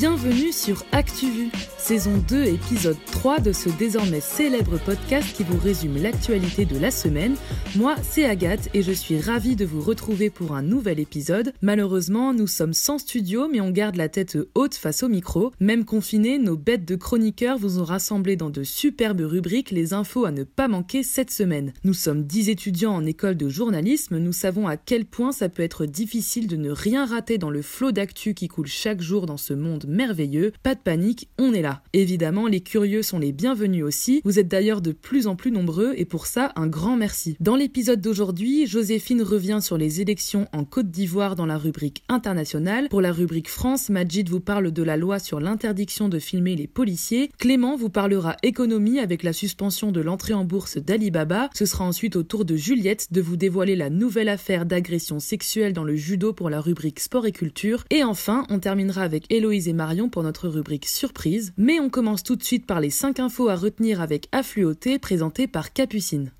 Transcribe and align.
Bienvenue 0.00 0.50
sur 0.50 0.82
ActuVu, 0.92 1.50
saison 1.76 2.16
2, 2.26 2.44
épisode 2.44 2.96
3 3.12 3.40
de 3.40 3.52
ce 3.52 3.68
désormais 3.68 4.22
célèbre 4.22 4.78
podcast 4.78 5.36
qui 5.36 5.42
vous 5.42 5.58
résume 5.58 6.02
l'actualité 6.02 6.64
de 6.64 6.78
la 6.78 6.90
semaine. 6.90 7.36
Moi, 7.76 7.96
c'est 8.02 8.24
Agathe 8.24 8.70
et 8.72 8.80
je 8.80 8.92
suis 8.92 9.20
ravie 9.20 9.56
de 9.56 9.66
vous 9.66 9.82
retrouver 9.82 10.30
pour 10.30 10.54
un 10.54 10.62
nouvel 10.62 11.00
épisode. 11.00 11.52
Malheureusement, 11.60 12.32
nous 12.32 12.46
sommes 12.46 12.72
sans 12.72 12.96
studio, 12.96 13.46
mais 13.52 13.60
on 13.60 13.68
garde 13.70 13.96
la 13.96 14.08
tête 14.08 14.38
haute 14.54 14.74
face 14.74 15.02
au 15.02 15.08
micro. 15.10 15.52
Même 15.60 15.84
confinés, 15.84 16.38
nos 16.38 16.56
bêtes 16.56 16.86
de 16.86 16.96
chroniqueurs 16.96 17.58
vous 17.58 17.78
ont 17.78 17.84
rassemblé 17.84 18.36
dans 18.36 18.48
de 18.48 18.62
superbes 18.62 19.20
rubriques 19.20 19.70
les 19.70 19.92
infos 19.92 20.24
à 20.24 20.32
ne 20.32 20.44
pas 20.44 20.66
manquer 20.66 21.02
cette 21.02 21.30
semaine. 21.30 21.74
Nous 21.84 21.92
sommes 21.92 22.24
10 22.24 22.48
étudiants 22.48 22.94
en 22.94 23.04
école 23.04 23.36
de 23.36 23.50
journalisme, 23.50 24.16
nous 24.16 24.32
savons 24.32 24.66
à 24.66 24.78
quel 24.78 25.04
point 25.04 25.32
ça 25.32 25.50
peut 25.50 25.62
être 25.62 25.84
difficile 25.84 26.46
de 26.46 26.56
ne 26.56 26.70
rien 26.70 27.04
rater 27.04 27.36
dans 27.36 27.50
le 27.50 27.60
flot 27.60 27.92
d'actu 27.92 28.32
qui 28.32 28.48
coule 28.48 28.66
chaque 28.66 29.02
jour 29.02 29.26
dans 29.26 29.36
ce 29.36 29.52
monde 29.52 29.89
merveilleux. 29.90 30.52
Pas 30.62 30.74
de 30.74 30.80
panique, 30.80 31.28
on 31.38 31.52
est 31.52 31.62
là. 31.62 31.82
Évidemment, 31.92 32.46
les 32.46 32.60
curieux 32.60 33.02
sont 33.02 33.18
les 33.18 33.32
bienvenus 33.32 33.84
aussi. 33.84 34.22
Vous 34.24 34.38
êtes 34.38 34.48
d'ailleurs 34.48 34.80
de 34.80 34.92
plus 34.92 35.26
en 35.26 35.36
plus 35.36 35.50
nombreux 35.50 35.92
et 35.96 36.04
pour 36.04 36.26
ça, 36.26 36.52
un 36.56 36.66
grand 36.66 36.96
merci. 36.96 37.36
Dans 37.40 37.56
l'épisode 37.56 38.00
d'aujourd'hui, 38.00 38.66
Joséphine 38.66 39.22
revient 39.22 39.58
sur 39.60 39.76
les 39.76 40.00
élections 40.00 40.46
en 40.52 40.64
Côte 40.64 40.90
d'Ivoire 40.90 41.36
dans 41.36 41.46
la 41.46 41.58
rubrique 41.58 42.02
internationale. 42.08 42.88
Pour 42.88 43.00
la 43.00 43.12
rubrique 43.12 43.48
France, 43.48 43.90
Majid 43.90 44.28
vous 44.28 44.40
parle 44.40 44.70
de 44.70 44.82
la 44.82 44.96
loi 44.96 45.18
sur 45.18 45.40
l'interdiction 45.40 46.08
de 46.08 46.18
filmer 46.18 46.56
les 46.56 46.66
policiers. 46.66 47.30
Clément 47.38 47.76
vous 47.76 47.90
parlera 47.90 48.36
économie 48.42 48.98
avec 48.98 49.22
la 49.22 49.32
suspension 49.32 49.92
de 49.92 50.00
l'entrée 50.00 50.34
en 50.34 50.44
bourse 50.44 50.78
d'Alibaba. 50.78 51.50
Ce 51.54 51.66
sera 51.66 51.84
ensuite 51.84 52.16
au 52.16 52.22
tour 52.22 52.44
de 52.44 52.56
Juliette 52.56 53.12
de 53.12 53.20
vous 53.20 53.36
dévoiler 53.36 53.76
la 53.76 53.90
nouvelle 53.90 54.28
affaire 54.28 54.66
d'agression 54.66 55.18
sexuelle 55.18 55.72
dans 55.72 55.84
le 55.84 55.96
judo 55.96 56.32
pour 56.32 56.50
la 56.50 56.60
rubrique 56.60 57.00
sport 57.00 57.26
et 57.26 57.32
culture. 57.32 57.84
Et 57.90 58.04
enfin, 58.04 58.44
on 58.50 58.58
terminera 58.58 59.02
avec 59.02 59.24
Héloïse 59.30 59.68
et 59.68 59.72
Marion 59.80 60.10
pour 60.10 60.22
notre 60.22 60.46
rubrique 60.46 60.86
surprise. 60.86 61.54
Mais 61.56 61.80
on 61.80 61.88
commence 61.88 62.22
tout 62.22 62.36
de 62.36 62.42
suite 62.42 62.66
par 62.66 62.80
les 62.80 62.90
5 62.90 63.18
infos 63.18 63.48
à 63.48 63.56
retenir 63.56 64.02
avec 64.02 64.28
Affluoté 64.30 64.98
présenté 64.98 65.46
par 65.46 65.72
Capucine. 65.72 66.32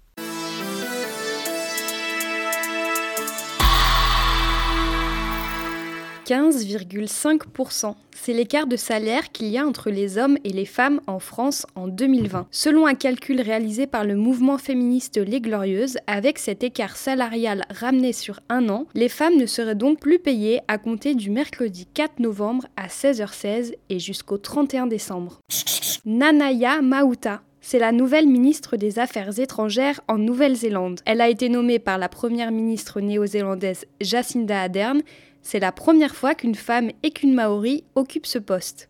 15,5%. 6.26 7.94
C'est 8.14 8.32
l'écart 8.32 8.66
de 8.66 8.76
salaire 8.76 9.32
qu'il 9.32 9.48
y 9.48 9.58
a 9.58 9.66
entre 9.66 9.90
les 9.90 10.18
hommes 10.18 10.36
et 10.44 10.50
les 10.50 10.66
femmes 10.66 11.00
en 11.06 11.18
France 11.18 11.66
en 11.74 11.88
2020. 11.88 12.46
Selon 12.50 12.86
un 12.86 12.94
calcul 12.94 13.40
réalisé 13.40 13.86
par 13.86 14.04
le 14.04 14.16
mouvement 14.16 14.58
féministe 14.58 15.16
Les 15.16 15.40
Glorieuses, 15.40 15.98
avec 16.06 16.38
cet 16.38 16.62
écart 16.62 16.96
salarial 16.96 17.64
ramené 17.70 18.12
sur 18.12 18.40
un 18.48 18.68
an, 18.68 18.86
les 18.94 19.08
femmes 19.08 19.36
ne 19.36 19.46
seraient 19.46 19.74
donc 19.74 20.00
plus 20.00 20.18
payées 20.18 20.60
à 20.68 20.78
compter 20.78 21.14
du 21.14 21.30
mercredi 21.30 21.86
4 21.86 22.20
novembre 22.20 22.66
à 22.76 22.88
16h16 22.88 23.74
et 23.88 23.98
jusqu'au 23.98 24.38
31 24.38 24.86
décembre. 24.86 25.40
Nanaya 26.04 26.82
Mauta, 26.82 27.42
c'est 27.60 27.78
la 27.78 27.92
nouvelle 27.92 28.26
ministre 28.26 28.76
des 28.76 28.98
Affaires 28.98 29.38
étrangères 29.38 30.00
en 30.08 30.18
Nouvelle-Zélande. 30.18 31.00
Elle 31.04 31.20
a 31.20 31.28
été 31.28 31.48
nommée 31.48 31.78
par 31.78 31.98
la 31.98 32.08
première 32.08 32.50
ministre 32.50 33.00
néo-zélandaise 33.00 33.84
Jacinda 34.00 34.62
Ardern 34.62 35.02
c'est 35.42 35.60
la 35.60 35.72
première 35.72 36.14
fois 36.14 36.34
qu'une 36.34 36.54
femme 36.54 36.90
et 37.02 37.10
qu'une 37.10 37.34
Maori 37.34 37.84
occupent 37.94 38.26
ce 38.26 38.38
poste. 38.38 38.88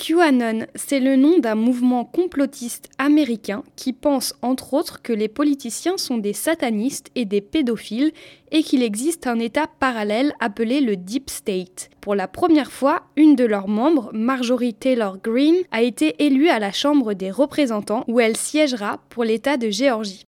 QAnon, 0.00 0.66
c'est 0.74 0.98
le 0.98 1.16
nom 1.16 1.38
d'un 1.38 1.54
mouvement 1.54 2.06
complotiste 2.06 2.88
américain 2.96 3.62
qui 3.76 3.92
pense 3.92 4.34
entre 4.40 4.72
autres 4.72 5.02
que 5.02 5.12
les 5.12 5.28
politiciens 5.28 5.98
sont 5.98 6.16
des 6.16 6.32
satanistes 6.32 7.10
et 7.14 7.26
des 7.26 7.42
pédophiles 7.42 8.12
et 8.50 8.62
qu'il 8.62 8.82
existe 8.82 9.26
un 9.26 9.38
État 9.38 9.66
parallèle 9.78 10.32
appelé 10.40 10.80
le 10.80 10.96
Deep 10.96 11.28
State. 11.28 11.90
Pour 12.00 12.14
la 12.14 12.28
première 12.28 12.72
fois, 12.72 13.02
une 13.16 13.36
de 13.36 13.44
leurs 13.44 13.68
membres, 13.68 14.10
Marjorie 14.14 14.72
Taylor 14.72 15.18
Greene, 15.18 15.62
a 15.70 15.82
été 15.82 16.24
élue 16.24 16.48
à 16.48 16.58
la 16.58 16.72
Chambre 16.72 17.12
des 17.12 17.30
représentants 17.30 18.04
où 18.08 18.20
elle 18.20 18.38
siégera 18.38 19.00
pour 19.10 19.24
l'État 19.24 19.58
de 19.58 19.68
Géorgie. 19.68 20.24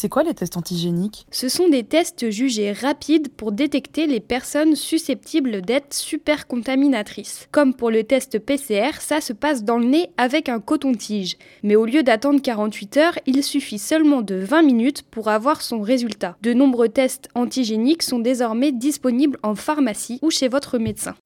C'est 0.00 0.08
quoi 0.08 0.22
les 0.22 0.32
tests 0.32 0.56
antigéniques? 0.56 1.26
Ce 1.32 1.48
sont 1.48 1.68
des 1.68 1.82
tests 1.82 2.30
jugés 2.30 2.70
rapides 2.70 3.30
pour 3.30 3.50
détecter 3.50 4.06
les 4.06 4.20
personnes 4.20 4.76
susceptibles 4.76 5.60
d'être 5.60 5.92
super 5.92 6.46
contaminatrices. 6.46 7.48
Comme 7.50 7.74
pour 7.74 7.90
le 7.90 8.04
test 8.04 8.38
PCR, 8.38 9.00
ça 9.00 9.20
se 9.20 9.32
passe 9.32 9.64
dans 9.64 9.76
le 9.76 9.86
nez 9.86 10.10
avec 10.16 10.48
un 10.48 10.60
coton-tige. 10.60 11.36
Mais 11.64 11.74
au 11.74 11.84
lieu 11.84 12.04
d'attendre 12.04 12.40
48 12.40 12.96
heures, 12.96 13.18
il 13.26 13.42
suffit 13.42 13.80
seulement 13.80 14.22
de 14.22 14.36
20 14.36 14.62
minutes 14.62 15.02
pour 15.02 15.26
avoir 15.26 15.62
son 15.62 15.80
résultat. 15.80 16.36
De 16.42 16.52
nombreux 16.52 16.90
tests 16.90 17.28
antigéniques 17.34 18.04
sont 18.04 18.20
désormais 18.20 18.70
disponibles 18.70 19.40
en 19.42 19.56
pharmacie 19.56 20.20
ou 20.22 20.30
chez 20.30 20.46
votre 20.46 20.78
médecin. 20.78 21.16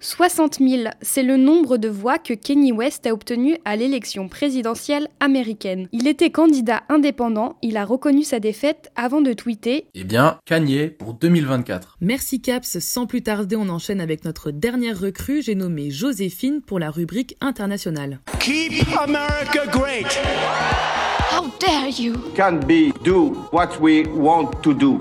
60 0.00 0.60
000, 0.60 0.84
c'est 1.02 1.24
le 1.24 1.36
nombre 1.36 1.76
de 1.76 1.88
voix 1.88 2.18
que 2.18 2.32
Kenny 2.32 2.72
West 2.72 3.06
a 3.06 3.12
obtenu 3.12 3.58
à 3.64 3.76
l'élection 3.76 4.28
présidentielle 4.28 5.08
américaine. 5.20 5.88
Il 5.92 6.06
était 6.06 6.30
candidat 6.30 6.84
indépendant, 6.88 7.56
il 7.62 7.76
a 7.76 7.84
reconnu 7.98 8.22
sa 8.22 8.38
défaite 8.38 8.92
avant 8.94 9.20
de 9.20 9.32
tweeter 9.32 9.88
Eh 9.96 10.04
bien, 10.04 10.38
Kanye 10.44 10.86
pour 10.88 11.14
2024. 11.14 11.96
Merci 12.00 12.40
Caps, 12.40 12.78
sans 12.78 13.06
plus 13.06 13.22
tarder 13.22 13.56
on 13.56 13.68
enchaîne 13.68 14.00
avec 14.00 14.24
notre 14.24 14.52
dernière 14.52 15.00
recrue, 15.00 15.42
j'ai 15.42 15.56
nommé 15.56 15.90
Joséphine 15.90 16.62
pour 16.62 16.78
la 16.78 16.92
rubrique 16.92 17.36
internationale. 17.40 18.20
Keep 18.38 18.86
America 19.00 19.66
great. 19.72 20.06
How 21.32 21.46
dare 21.58 21.88
you? 21.88 22.14
Can 22.36 22.60
be 22.60 22.92
do 23.02 23.34
what 23.52 23.80
we 23.80 24.06
want 24.14 24.62
to 24.62 24.72
do. 24.72 24.96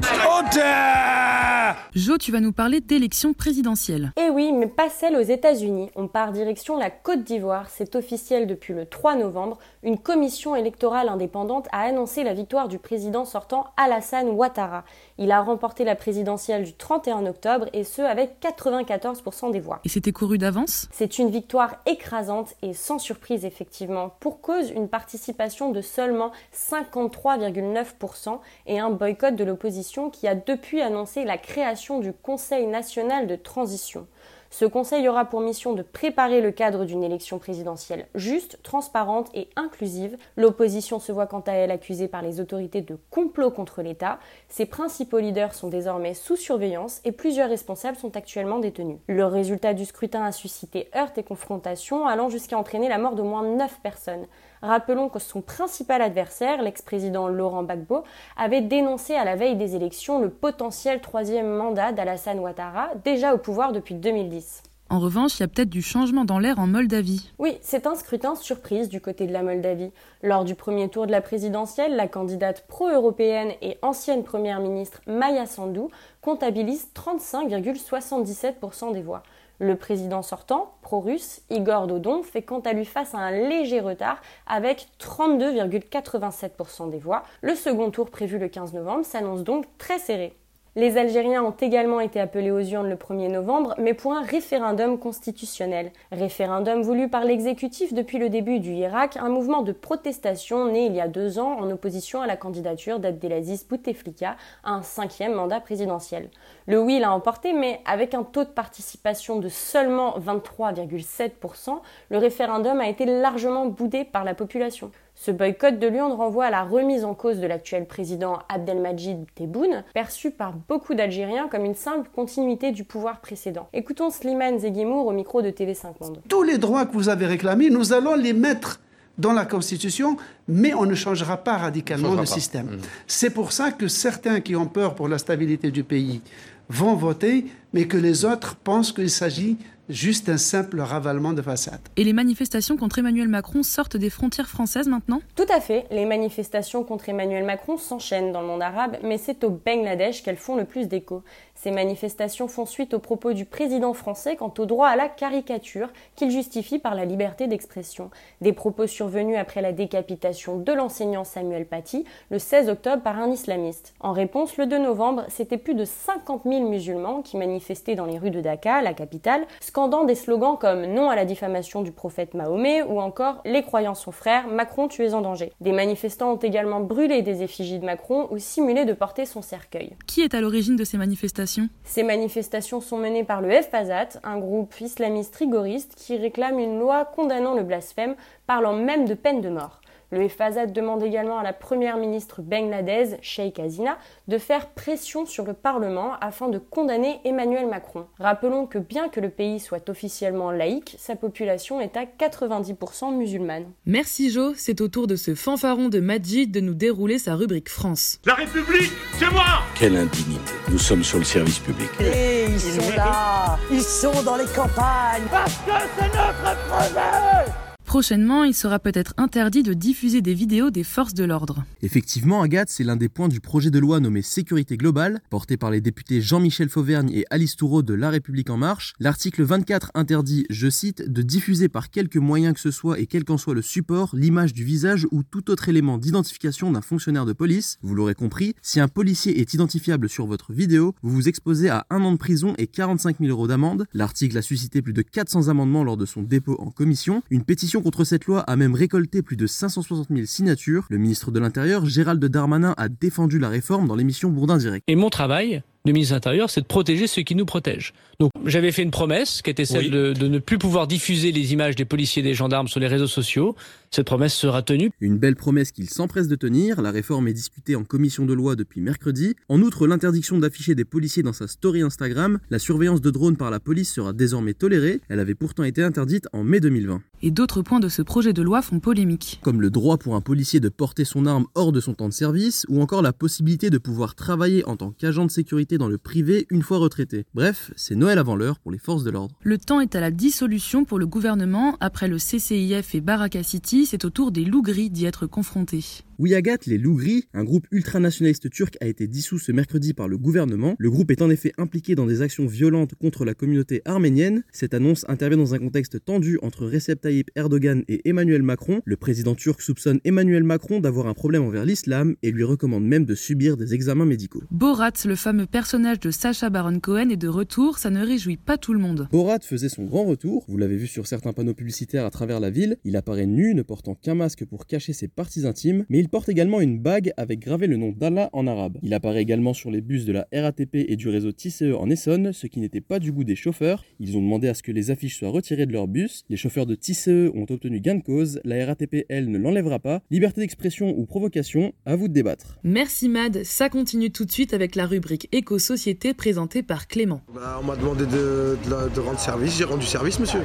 Jo, 1.97 2.19
tu 2.19 2.31
vas 2.31 2.41
nous 2.41 2.51
parler 2.51 2.79
d'élections 2.79 3.33
présidentielles. 3.33 4.11
Eh 4.17 4.29
oui, 4.29 4.51
mais 4.51 4.67
pas 4.67 4.87
celle 4.87 5.15
aux 5.15 5.21
États-Unis. 5.21 5.89
On 5.95 6.07
part 6.07 6.31
direction 6.31 6.77
la 6.77 6.91
Côte 6.91 7.23
d'Ivoire. 7.23 7.71
C'est 7.71 7.95
officiel 7.95 8.45
depuis 8.45 8.75
le 8.75 8.85
3 8.85 9.15
novembre. 9.15 9.57
Une 9.81 9.97
commission 9.97 10.55
électorale 10.55 11.09
indépendante 11.09 11.67
a 11.71 11.81
annoncé 11.81 12.23
la 12.23 12.35
victoire 12.35 12.67
du 12.67 12.77
président 12.77 13.25
sortant 13.25 13.71
Alassane 13.77 14.29
Ouattara. 14.29 14.85
Il 15.19 15.31
a 15.31 15.41
remporté 15.41 15.83
la 15.83 15.95
présidentielle 15.95 16.63
du 16.63 16.73
31 16.73 17.25
octobre 17.25 17.67
et 17.73 17.83
ce 17.83 18.01
avec 18.01 18.39
94% 18.41 19.51
des 19.51 19.59
voix. 19.59 19.79
Et 19.83 19.89
c'était 19.89 20.11
couru 20.11 20.37
d'avance? 20.37 20.87
C'est 20.91 21.17
une 21.17 21.29
victoire 21.29 21.77
écrasante 21.85 22.53
et 22.61 22.73
sans 22.73 22.99
surprise 22.99 23.43
effectivement, 23.45 24.11
pour 24.19 24.41
cause 24.41 24.69
une 24.69 24.89
participation 24.89 25.71
de 25.71 25.81
seulement 25.81 26.31
53,9% 26.53 28.39
et 28.67 28.79
un 28.79 28.91
boycott 28.91 29.35
de 29.35 29.43
l'opposition 29.43 30.09
qui 30.09 30.27
a 30.27 30.35
depuis 30.35 30.81
annoncé 30.81 31.23
la 31.23 31.37
création 31.37 31.99
du 31.99 32.13
Conseil 32.13 32.67
national 32.67 33.27
de 33.27 33.35
transition. 33.35 34.07
Ce 34.49 34.65
conseil 34.65 35.07
aura 35.07 35.25
pour 35.25 35.41
mission 35.41 35.73
de 35.73 35.81
préparer 35.81 36.41
le 36.41 36.51
cadre 36.51 36.85
d'une 36.85 37.03
élection 37.03 37.39
présidentielle 37.39 38.07
juste, 38.15 38.59
transparente 38.63 39.29
et 39.33 39.49
inclusive. 39.55 40.17
L'opposition 40.35 40.99
se 40.99 41.11
voit 41.11 41.27
quant 41.27 41.43
à 41.47 41.51
elle 41.51 41.71
accusée 41.71 42.07
par 42.07 42.21
les 42.21 42.39
autorités 42.39 42.81
de 42.81 42.97
complot 43.09 43.51
contre 43.51 43.81
l'État. 43.81 44.19
Ses 44.49 44.65
principaux 44.65 45.19
leaders 45.19 45.53
sont 45.53 45.67
désormais 45.67 46.13
sous 46.13 46.35
surveillance 46.35 47.01
et 47.05 47.11
plusieurs 47.11 47.49
responsables 47.49 47.97
sont 47.97 48.15
actuellement 48.15 48.59
détenus. 48.59 48.99
Le 49.07 49.25
résultat 49.25 49.73
du 49.73 49.85
scrutin 49.85 50.23
a 50.23 50.31
suscité 50.31 50.89
heurts 50.95 51.17
et 51.17 51.23
confrontations 51.23 52.07
allant 52.07 52.29
jusqu'à 52.29 52.57
entraîner 52.57 52.89
la 52.89 52.97
mort 52.97 53.15
d'au 53.15 53.23
moins 53.23 53.43
9 53.43 53.79
personnes. 53.81 54.25
Rappelons 54.61 55.09
que 55.09 55.19
son 55.19 55.41
principal 55.41 56.01
adversaire, 56.01 56.61
l'ex-président 56.61 57.27
Laurent 57.27 57.63
Gbagbo, 57.63 58.03
avait 58.35 58.61
dénoncé 58.61 59.15
à 59.15 59.25
la 59.25 59.35
veille 59.35 59.55
des 59.55 59.75
élections 59.75 60.19
le 60.19 60.29
potentiel 60.29 61.01
troisième 61.01 61.49
mandat 61.49 61.91
d'Alassane 61.91 62.39
Ouattara, 62.39 62.89
déjà 63.03 63.33
au 63.33 63.37
pouvoir 63.37 63.71
depuis 63.71 63.95
2010. 63.95 64.63
En 64.89 64.99
revanche, 64.99 65.37
il 65.37 65.41
y 65.41 65.43
a 65.43 65.49
peut-être 65.49 65.69
du 65.69 65.81
changement 65.81 66.23
dans 66.23 66.39
l'air 66.39 66.59
en 66.59 66.67
Moldavie. 66.67 67.29
Oui, 67.39 67.57
c'est 67.61 67.87
un 67.87 67.95
scrutin 67.95 68.35
surprise 68.35 68.87
du 68.87 69.01
côté 69.01 69.27
de 69.27 69.33
la 69.33 69.43
Moldavie. 69.43 69.91
Lors 70.23 70.45
du 70.45 70.55
premier 70.55 70.87
tour 70.87 71.07
de 71.07 71.11
la 71.11 71.19
présidentielle, 71.19 71.97
la 71.97 72.07
candidate 72.07 72.65
pro-européenne 72.67 73.51
et 73.61 73.77
ancienne 73.81 74.23
première 74.23 74.61
ministre 74.61 75.01
Maya 75.05 75.45
Sandu 75.45 75.81
comptabilise 76.21 76.87
35,77% 76.95 78.93
des 78.93 79.01
voix. 79.01 79.23
Le 79.59 79.75
président 79.75 80.21
sortant, 80.21 80.75
pro-russe, 80.81 81.41
Igor 81.49 81.87
Dodon, 81.87 82.21
fait 82.21 82.43
quant 82.43 82.59
à 82.59 82.73
lui 82.73 82.85
face 82.85 83.15
à 83.15 83.19
un 83.19 83.31
léger 83.31 83.79
retard 83.79 84.21
avec 84.45 84.87
32,87% 84.99 86.89
des 86.91 86.99
voix. 86.99 87.23
Le 87.41 87.55
second 87.55 87.89
tour 87.89 88.11
prévu 88.11 88.37
le 88.37 88.49
15 88.49 88.73
novembre 88.73 89.05
s'annonce 89.05 89.43
donc 89.43 89.65
très 89.77 89.97
serré. 89.97 90.37
Les 90.77 90.99
Algériens 90.99 91.43
ont 91.43 91.55
également 91.59 91.99
été 91.99 92.19
appelés 92.19 92.51
aux 92.51 92.61
urnes 92.61 92.87
le 92.87 92.97
1er 92.97 93.31
novembre, 93.31 93.73
mais 93.79 93.95
pour 93.95 94.13
un 94.13 94.21
référendum 94.21 94.99
constitutionnel. 94.99 95.91
Référendum 96.11 96.83
voulu 96.83 97.09
par 97.09 97.25
l'exécutif 97.25 97.95
depuis 97.95 98.19
le 98.19 98.29
début 98.29 98.59
du 98.59 98.73
Irak, 98.73 99.17
un 99.17 99.29
mouvement 99.29 99.63
de 99.63 99.71
protestation 99.71 100.65
né 100.65 100.85
il 100.85 100.93
y 100.93 101.01
a 101.01 101.07
deux 101.07 101.39
ans 101.39 101.57
en 101.59 101.71
opposition 101.71 102.21
à 102.21 102.27
la 102.27 102.37
candidature 102.37 102.99
d'Abdelaziz 102.99 103.65
Bouteflika 103.67 104.37
à 104.63 104.73
un 104.73 104.83
cinquième 104.83 105.33
mandat 105.33 105.61
présidentiel. 105.61 106.29
Le 106.67 106.79
oui 106.79 106.99
l'a 106.99 107.11
emporté, 107.11 107.53
mais 107.53 107.81
avec 107.85 108.13
un 108.13 108.21
taux 108.21 108.43
de 108.43 108.49
participation 108.49 109.39
de 109.39 109.49
seulement 109.49 110.19
23,7%, 110.19 111.79
le 112.11 112.17
référendum 112.19 112.79
a 112.81 112.87
été 112.87 113.07
largement 113.07 113.65
boudé 113.65 114.03
par 114.03 114.23
la 114.23 114.35
population. 114.35 114.91
Ce 115.19 115.31
boycott 115.31 115.79
de 115.79 115.87
Lyon 115.87 116.15
renvoie 116.15 116.45
à 116.45 116.51
la 116.51 116.63
remise 116.63 117.03
en 117.03 117.15
cause 117.15 117.39
de 117.39 117.47
l'actuel 117.47 117.87
président 117.87 118.37
Abdelmajid 118.49 119.25
Tebboune, 119.33 119.83
perçu 119.95 120.29
par 120.29 120.53
beaucoup 120.69 120.93
d'Algériens 120.93 121.47
comme 121.49 121.65
une 121.65 121.73
simple 121.73 122.07
continuité 122.15 122.71
du 122.71 122.83
pouvoir 122.83 123.19
précédent. 123.19 123.67
Écoutons 123.73 124.11
Slimane 124.11 124.59
Zeguimour 124.59 125.07
au 125.07 125.11
micro 125.11 125.41
de 125.41 125.49
TV5 125.49 125.85
Monde. 126.01 126.21
Tous 126.29 126.43
les 126.43 126.59
droits 126.59 126.85
que 126.85 126.93
vous 126.93 127.09
avez 127.09 127.25
réclamés, 127.25 127.71
nous 127.71 127.93
allons 127.93 128.13
les 128.13 128.33
mettre 128.33 128.79
dans 129.17 129.33
la 129.33 129.45
Constitution, 129.45 130.17
mais 130.47 130.75
on 130.75 130.85
ne 130.85 130.93
changera 130.93 131.37
pas 131.37 131.57
radicalement 131.57 132.13
le 132.13 132.27
système. 132.27 132.67
Mmh. 132.67 132.81
C'est 133.07 133.31
pour 133.31 133.53
ça 133.53 133.71
que 133.71 133.87
certains 133.87 134.39
qui 134.39 134.55
ont 134.55 134.67
peur 134.67 134.93
pour 134.93 135.07
la 135.07 135.17
stabilité 135.17 135.71
du 135.71 135.83
pays 135.83 136.21
vont 136.69 136.93
voter, 136.93 137.47
mais 137.73 137.87
que 137.87 137.97
les 137.97 138.23
autres 138.23 138.55
pensent 138.55 138.91
qu'il 138.91 139.09
s'agit 139.09 139.57
juste 139.89 140.29
un 140.29 140.37
simple 140.37 140.79
ravalement 140.79 141.33
de 141.33 141.41
façade. 141.41 141.79
Et 141.95 142.03
les 142.03 142.13
manifestations 142.13 142.77
contre 142.77 142.99
Emmanuel 142.99 143.27
Macron 143.27 143.63
sortent 143.63 143.97
des 143.97 144.09
frontières 144.09 144.49
françaises 144.49 144.87
maintenant? 144.87 145.21
Tout 145.35 145.45
à 145.53 145.59
fait. 145.59 145.85
Les 145.91 146.05
manifestations 146.05 146.83
contre 146.83 147.09
Emmanuel 147.09 147.43
Macron 147.43 147.77
s'enchaînent 147.77 148.31
dans 148.31 148.41
le 148.41 148.47
monde 148.47 148.61
arabe, 148.61 148.97
mais 149.03 149.17
c'est 149.17 149.43
au 149.43 149.49
Bangladesh 149.49 150.23
qu'elles 150.23 150.37
font 150.37 150.55
le 150.55 150.65
plus 150.65 150.87
d'écho. 150.87 151.23
Ces 151.57 151.71
manifestations 151.71 152.47
font 152.47 152.67
suite 152.67 152.93
aux 152.93 152.99
propos 152.99 153.33
du 153.33 153.43
président 153.43 153.93
français 153.93 154.35
quant 154.35 154.53
au 154.59 154.67
droit 154.67 154.87
à 154.87 154.95
la 154.95 155.09
caricature 155.09 155.89
qu'il 156.15 156.29
justifie 156.29 156.77
par 156.77 156.93
la 156.93 157.03
liberté 157.03 157.47
d'expression. 157.47 158.11
Des 158.41 158.53
propos 158.53 158.85
survenus 158.85 159.39
après 159.39 159.63
la 159.63 159.71
décapitation 159.71 160.57
de 160.57 160.71
l'enseignant 160.71 161.23
Samuel 161.23 161.65
Paty 161.65 162.05
le 162.29 162.37
16 162.37 162.69
octobre 162.69 163.01
par 163.01 163.17
un 163.17 163.31
islamiste. 163.31 163.95
En 163.99 164.11
réponse, 164.11 164.55
le 164.57 164.67
2 164.67 164.77
novembre, 164.77 165.25
c'était 165.29 165.57
plus 165.57 165.73
de 165.73 165.83
50 165.83 166.43
000 166.45 166.69
musulmans 166.69 167.23
qui 167.23 167.37
manifestaient 167.37 167.95
dans 167.95 168.05
les 168.05 168.19
rues 168.19 168.29
de 168.29 168.39
Dhaka, 168.39 168.83
la 168.83 168.93
capitale, 168.93 169.47
scandant 169.59 170.03
des 170.03 170.13
slogans 170.13 170.57
comme 170.59 170.85
non 170.85 171.09
à 171.09 171.15
la 171.15 171.25
diffamation 171.25 171.81
du 171.81 171.91
prophète 171.91 172.35
Mahomet 172.35 172.83
ou 172.83 173.01
encore 173.01 173.41
les 173.45 173.63
croyants 173.63 173.95
sont 173.95 174.11
frères, 174.11 174.47
Macron 174.47 174.87
tu 174.87 175.07
en 175.13 175.21
danger. 175.21 175.53
Des 175.59 175.71
manifestants 175.71 176.33
ont 176.33 176.37
également 176.37 176.81
brûlé 176.81 177.23
des 177.23 177.41
effigies 177.41 177.79
de 177.79 177.85
Macron 177.85 178.27
ou 178.29 178.37
simulé 178.37 178.85
de 178.85 178.93
porter 178.93 179.25
son 179.25 179.41
cercueil. 179.41 179.95
Qui 180.05 180.21
est 180.21 180.35
à 180.35 180.41
l'origine 180.41 180.75
de 180.75 180.83
ces 180.83 180.97
manifestations? 180.97 181.46
Ces 181.83 182.03
manifestations 182.03 182.81
sont 182.81 182.97
menées 182.97 183.23
par 183.23 183.41
le 183.41 183.49
FPAZAT, 183.49 184.19
un 184.23 184.37
groupe 184.37 184.79
islamiste 184.79 185.35
rigoriste 185.35 185.95
qui 185.95 186.17
réclame 186.17 186.59
une 186.59 186.79
loi 186.79 187.05
condamnant 187.05 187.55
le 187.55 187.63
blasphème, 187.63 188.15
parlant 188.45 188.73
même 188.73 189.05
de 189.05 189.13
peine 189.13 189.41
de 189.41 189.49
mort. 189.49 189.81
Le 190.11 190.29
FAZAT 190.29 190.67
demande 190.67 191.03
également 191.03 191.37
à 191.37 191.43
la 191.43 191.51
première 191.51 191.97
ministre 191.97 192.41
bangladaise, 192.41 193.17
Sheikh 193.21 193.59
Hasina, 193.59 193.97
de 194.29 194.37
faire 194.37 194.69
pression 194.69 195.25
sur 195.25 195.43
le 195.43 195.51
Parlement 195.51 196.13
afin 196.21 196.47
de 196.47 196.59
condamner 196.59 197.19
Emmanuel 197.25 197.67
Macron. 197.67 198.05
Rappelons 198.17 198.67
que 198.67 198.77
bien 198.77 199.09
que 199.09 199.19
le 199.19 199.29
pays 199.29 199.59
soit 199.59 199.89
officiellement 199.89 200.51
laïque, 200.51 200.95
sa 200.97 201.17
population 201.17 201.81
est 201.81 201.97
à 201.97 202.05
90% 202.05 203.17
musulmane. 203.17 203.65
Merci 203.85 204.31
Jo, 204.31 204.53
c'est 204.55 204.79
au 204.79 204.87
tour 204.87 205.07
de 205.07 205.17
ce 205.17 205.35
fanfaron 205.35 205.89
de 205.89 205.99
Majid 205.99 206.51
de 206.51 206.61
nous 206.61 206.73
dérouler 206.73 207.19
sa 207.19 207.35
rubrique 207.35 207.69
France. 207.69 208.19
La 208.25 208.35
République, 208.35 208.93
c'est 209.19 209.29
moi 209.29 209.61
Quelle 209.75 209.97
indignité, 209.97 210.53
nous 210.71 210.77
sommes 210.77 211.03
sur 211.03 211.17
le 211.17 211.25
service 211.25 211.59
public. 211.59 211.89
Et 211.99 212.45
ils 212.45 212.59
sont 212.59 212.95
là, 212.95 213.59
ils 213.69 213.81
sont 213.81 214.23
dans 214.23 214.37
les 214.37 214.45
campagnes, 214.45 215.27
parce 215.29 215.57
que 215.57 215.71
c'est 215.97 216.15
notre 216.15 216.57
projet 216.69 217.66
Prochainement, 217.87 218.43
il 218.43 218.53
sera 218.53 218.79
peut-être 218.79 219.13
interdit 219.15 219.63
de 219.63 219.71
diffuser 219.73 220.21
des 220.21 220.33
vidéos 220.33 220.71
des 220.71 220.83
forces 220.83 221.13
de 221.13 221.23
l'ordre. 221.23 221.63
Effectivement, 221.81 222.41
Agathe, 222.41 222.69
c'est 222.69 222.83
l'un 222.83 222.97
des 222.97 223.07
points 223.07 223.29
du 223.29 223.39
projet 223.39 223.71
de 223.71 223.79
loi 223.79 224.01
nommé 224.01 224.21
Sécurité 224.21 224.75
globale, 224.75 225.21
porté 225.29 225.55
par 225.55 225.71
les 225.71 225.79
députés 225.79 226.19
Jean-Michel 226.19 226.67
Fauvergne 226.67 227.09
et 227.13 227.23
Alice 227.29 227.55
Toureau 227.55 227.83
de 227.83 227.93
La 227.93 228.09
République 228.09 228.49
En 228.49 228.57
Marche. 228.57 228.93
L'article 228.99 229.43
24 229.43 229.91
interdit, 229.93 230.45
je 230.49 230.69
cite, 230.69 231.09
de 231.09 231.21
diffuser 231.21 231.69
par 231.69 231.89
quelque 231.89 232.19
moyen 232.19 232.51
que 232.51 232.59
ce 232.59 232.71
soit 232.71 232.99
et 232.99 233.07
quel 233.07 233.23
qu'en 233.23 233.37
soit 233.37 233.53
le 233.53 233.61
support, 233.61 234.13
l'image 234.13 234.51
du 234.51 234.65
visage 234.65 235.07
ou 235.11 235.23
tout 235.23 235.49
autre 235.49 235.69
élément 235.69 235.97
d'identification 235.97 236.69
d'un 236.73 236.81
fonctionnaire 236.81 237.25
de 237.25 237.31
police. 237.31 237.77
Vous 237.81 237.95
l'aurez 237.95 238.15
compris, 238.15 238.53
si 238.61 238.81
un 238.81 238.89
policier 238.89 239.39
est 239.39 239.53
identifiable 239.53 240.09
sur 240.09 240.25
votre 240.25 240.51
vidéo, 240.51 240.93
vous 241.03 241.11
vous 241.11 241.29
exposez 241.29 241.69
à 241.69 241.85
un 241.89 242.03
an 242.03 242.11
de 242.11 242.17
prison 242.17 242.53
et 242.57 242.67
45 242.67 243.19
000 243.19 243.31
euros 243.31 243.47
d'amende. 243.47 243.85
L'article 243.93 244.37
a 244.37 244.41
suscité 244.41 244.81
plus 244.81 244.91
de 244.91 245.03
400 245.03 245.47
amendements 245.47 245.85
lors 245.85 245.95
de 245.95 246.05
son 246.05 246.21
dépôt 246.21 246.57
en 246.59 246.69
commission. 246.69 247.23
Une 247.29 247.45
pétition 247.45 247.76
contre 247.81 248.03
cette 248.03 248.25
loi 248.25 248.41
a 248.41 248.55
même 248.55 248.75
récolté 248.75 249.21
plus 249.21 249.37
de 249.37 249.47
560 249.47 250.07
000 250.09 250.25
signatures. 250.25 250.85
Le 250.89 250.97
ministre 250.97 251.31
de 251.31 251.39
l'Intérieur, 251.39 251.85
Gérald 251.85 252.23
Darmanin, 252.23 252.73
a 252.77 252.89
défendu 252.89 253.39
la 253.39 253.49
réforme 253.49 253.87
dans 253.87 253.95
l'émission 253.95 254.29
Bourdin 254.29 254.57
Direct. 254.57 254.83
Et 254.87 254.95
mon 254.95 255.09
travail, 255.09 255.63
le 255.87 255.93
ministre 255.93 256.13
de 256.13 256.17
l'Intérieur, 256.17 256.49
c'est 256.49 256.61
de 256.61 256.65
protéger 256.65 257.07
ceux 257.07 257.23
qui 257.23 257.33
nous 257.33 257.45
protègent. 257.45 257.93
Donc 258.19 258.31
j'avais 258.45 258.71
fait 258.71 258.83
une 258.83 258.91
promesse 258.91 259.41
qui 259.41 259.49
était 259.49 259.65
celle 259.65 259.89
de, 259.89 260.13
de, 260.13 260.27
ne 260.27 260.39
plus 260.39 260.57
pouvoir 260.57 260.87
diffuser 260.87 261.31
les 261.31 261.53
images 261.53 261.75
des 261.75 261.85
policiers 261.85 262.21
et 262.21 262.23
des 262.23 262.33
gendarmes 262.33 262.67
sur 262.67 262.79
les 262.79 262.87
réseaux 262.87 263.07
sociaux. 263.07 263.55
Cette 263.89 264.05
promesse 264.05 264.33
sera 264.33 264.61
tenue. 264.61 264.91
Une 264.99 265.17
belle 265.17 265.35
promesse 265.35 265.71
qu'il 265.71 265.89
s'empresse 265.89 266.27
de 266.27 266.35
tenir. 266.35 266.81
La 266.81 266.91
réforme 266.91 267.27
est 267.27 267.33
discutée 267.33 267.75
en 267.75 267.83
commission 267.83 268.25
de 268.25 268.33
loi 268.33 268.55
depuis 268.55 268.81
mercredi. 268.81 269.35
En 269.49 269.61
outre, 269.61 269.87
l'interdiction 269.87 270.37
d'afficher 270.37 270.75
des 270.75 270.83
policiers 270.83 271.23
dans 271.23 271.33
sa 271.33 271.47
story 271.47 271.81
Instagram, 271.81 272.39
la 272.49 272.59
surveillance 272.59 273.01
de 273.01 273.11
drones 273.11 273.37
par 273.37 273.49
la 273.49 273.59
police 273.59 273.93
sera 273.93 274.13
désormais 274.13 274.53
tolérée. 274.53 274.99
Elle 275.09 275.19
avait 275.19 275.35
pourtant 275.35 275.63
été 275.63 275.83
interdite 275.83 276.27
en 276.33 276.43
mai 276.43 276.59
2020. 276.59 277.01
Et 277.23 277.31
d'autres 277.31 277.61
points 277.61 277.79
de 277.79 277.89
ce 277.89 278.01
projet 278.01 278.33
de 278.33 278.41
loi 278.41 278.61
font 278.61 278.79
polémique. 278.79 279.39
Comme 279.41 279.61
le 279.61 279.69
droit 279.69 279.97
pour 279.97 280.15
un 280.15 280.21
policier 280.21 280.59
de 280.59 280.69
porter 280.69 281.05
son 281.05 281.25
arme 281.25 281.47
hors 281.55 281.71
de 281.71 281.79
son 281.79 281.93
temps 281.93 282.09
de 282.09 282.13
service, 282.13 282.65
ou 282.69 282.81
encore 282.81 283.01
la 283.01 283.13
possibilité 283.13 283.69
de 283.69 283.77
pouvoir 283.77 284.13
travailler 284.13 284.63
en 284.65 284.75
tant 284.75 284.91
qu'agent 284.91 285.25
de 285.25 285.31
sécurité 285.31 285.76
dans 285.77 285.87
le 285.87 285.97
privé 285.97 286.47
une 286.49 286.61
fois 286.61 286.77
retraité. 286.77 287.25
Bref, 287.33 287.71
c'est 287.75 287.95
Noël 287.95 288.19
avant 288.19 288.35
l'heure 288.35 288.59
pour 288.59 288.71
les 288.71 288.77
forces 288.77 289.03
de 289.03 289.11
l'ordre. 289.11 289.35
Le 289.41 289.57
temps 289.57 289.79
est 289.79 289.95
à 289.95 289.99
la 289.99 290.11
dissolution 290.11 290.85
pour 290.85 290.99
le 290.99 291.07
gouvernement. 291.07 291.77
Après 291.79 292.07
le 292.07 292.17
CCIF 292.17 292.95
et 292.95 293.01
Baraka 293.01 293.43
City, 293.43 293.85
c'est 293.85 294.05
au 294.05 294.09
tour 294.09 294.31
des 294.31 294.45
loups 294.45 294.61
gris 294.61 294.89
d'y 294.89 295.05
être 295.05 295.27
confrontés. 295.27 296.03
Oui 296.19 296.33
Agathe, 296.33 296.65
les 296.65 296.79
loups 296.79 296.95
gris, 296.95 297.25
un 297.35 297.43
groupe 297.43 297.67
ultranationaliste 297.69 298.49
turc 298.49 298.75
a 298.81 298.87
été 298.87 299.05
dissous 299.05 299.37
ce 299.37 299.51
mercredi 299.51 299.93
par 299.93 300.07
le 300.07 300.17
gouvernement. 300.17 300.75
Le 300.79 300.89
groupe 300.89 301.11
est 301.11 301.21
en 301.21 301.29
effet 301.29 301.53
impliqué 301.59 301.93
dans 301.93 302.07
des 302.07 302.23
actions 302.23 302.47
violentes 302.47 302.95
contre 302.95 303.23
la 303.23 303.35
communauté 303.35 303.83
arménienne. 303.85 304.43
Cette 304.51 304.73
annonce 304.73 305.05
intervient 305.07 305.37
dans 305.37 305.53
un 305.53 305.59
contexte 305.59 306.03
tendu 306.03 306.39
entre 306.41 306.65
Recep 306.65 307.01
Tayyip 307.01 307.29
Erdogan 307.35 307.83
et 307.87 308.09
Emmanuel 308.09 308.41
Macron. 308.41 308.81
Le 308.83 308.97
président 308.97 309.35
turc 309.35 309.61
soupçonne 309.61 309.99
Emmanuel 310.05 310.41
Macron 310.41 310.79
d'avoir 310.79 311.05
un 311.05 311.13
problème 311.13 311.43
envers 311.43 311.65
l'islam 311.65 312.15
et 312.23 312.31
lui 312.31 312.43
recommande 312.43 312.83
même 312.83 313.05
de 313.05 313.13
subir 313.13 313.55
des 313.55 313.75
examens 313.75 314.05
médicaux. 314.05 314.41
Borat, 314.49 314.93
le 315.05 315.15
fameux 315.15 315.45
personnage 315.45 315.99
de 315.99 316.09
Sacha 316.09 316.49
Baron 316.49 316.79
Cohen, 316.79 317.09
est 317.11 317.15
de 317.15 317.27
retour, 317.27 317.77
ça 317.77 317.91
ne 317.91 318.03
réjouit 318.03 318.37
pas 318.37 318.57
tout 318.57 318.73
le 318.73 318.79
monde. 318.79 319.07
Borat 319.11 319.41
faisait 319.41 319.69
son 319.69 319.83
grand 319.83 320.05
retour, 320.05 320.45
vous 320.47 320.57
l'avez 320.57 320.77
vu 320.77 320.87
sur 320.87 321.05
certains 321.05 321.33
panneaux 321.33 321.53
publicitaires 321.53 322.07
à 322.07 322.09
travers 322.09 322.39
la 322.39 322.49
ville. 322.49 322.77
Il 322.85 322.95
apparaît 322.95 323.27
nu, 323.27 323.53
ne 323.53 323.61
portant 323.61 323.93
qu'un 323.93 324.15
masque 324.15 324.45
pour 324.45 324.65
cacher 324.65 324.93
ses 324.93 325.07
parties 325.07 325.45
intimes, 325.45 325.85
mais 325.89 325.99
il 325.99 326.06
porte 326.07 326.29
également 326.29 326.61
une 326.61 326.79
bague 326.79 327.11
avec 327.17 327.39
gravé 327.39 327.67
le 327.67 327.77
nom 327.77 327.91
d'Allah 327.91 328.29
en 328.33 328.47
arabe. 328.47 328.77
Il 328.81 328.93
apparaît 328.93 329.21
également 329.21 329.53
sur 329.53 329.71
les 329.71 329.81
bus 329.81 330.05
de 330.05 330.13
la 330.13 330.27
RATP 330.33 330.75
et 330.75 330.95
du 330.95 331.09
réseau 331.09 331.31
TCE 331.31 331.73
en 331.77 331.89
Essonne, 331.89 332.33
ce 332.33 332.47
qui 332.47 332.59
n'était 332.59 332.81
pas 332.81 332.99
du 332.99 333.11
goût 333.11 333.23
des 333.23 333.35
chauffeurs. 333.35 333.83
Ils 333.99 334.17
ont 334.17 334.21
demandé 334.21 334.47
à 334.47 334.53
ce 334.53 334.63
que 334.63 334.71
les 334.71 334.91
affiches 334.91 335.17
soient 335.19 335.29
retirées 335.29 335.65
de 335.65 335.73
leur 335.73 335.87
bus. 335.87 336.23
Les 336.29 336.37
chauffeurs 336.37 336.65
de 336.65 336.75
TCE 336.75 337.31
ont 337.33 337.45
obtenu 337.49 337.79
gain 337.79 337.95
de 337.95 338.03
cause. 338.03 338.39
La 338.43 338.65
RATP, 338.65 339.05
elle, 339.09 339.29
ne 339.29 339.37
l'enlèvera 339.37 339.79
pas. 339.79 340.01
Liberté 340.09 340.41
d'expression 340.41 340.97
ou 340.97 341.05
provocation, 341.05 341.73
à 341.85 341.95
vous 341.95 342.07
de 342.07 342.13
débattre. 342.13 342.59
Merci 342.63 343.09
Mad, 343.09 343.43
ça 343.43 343.69
continue 343.69 344.11
tout 344.11 344.25
de 344.25 344.31
suite 344.31 344.53
avec 344.53 344.75
la 344.75 344.85
rubrique 344.85 345.27
Éco-Société 345.31 346.13
présentée 346.13 346.63
par 346.63 346.87
Clément. 346.87 347.21
Bah, 347.33 347.59
on 347.61 347.65
m'a 347.65 347.75
demandé 347.75 348.05
de, 348.05 348.57
de, 348.65 348.95
de 348.95 348.99
rendre 348.99 349.19
service, 349.19 349.57
j'ai 349.57 349.63
rendu 349.63 349.85
service 349.85 350.19
monsieur. 350.19 350.41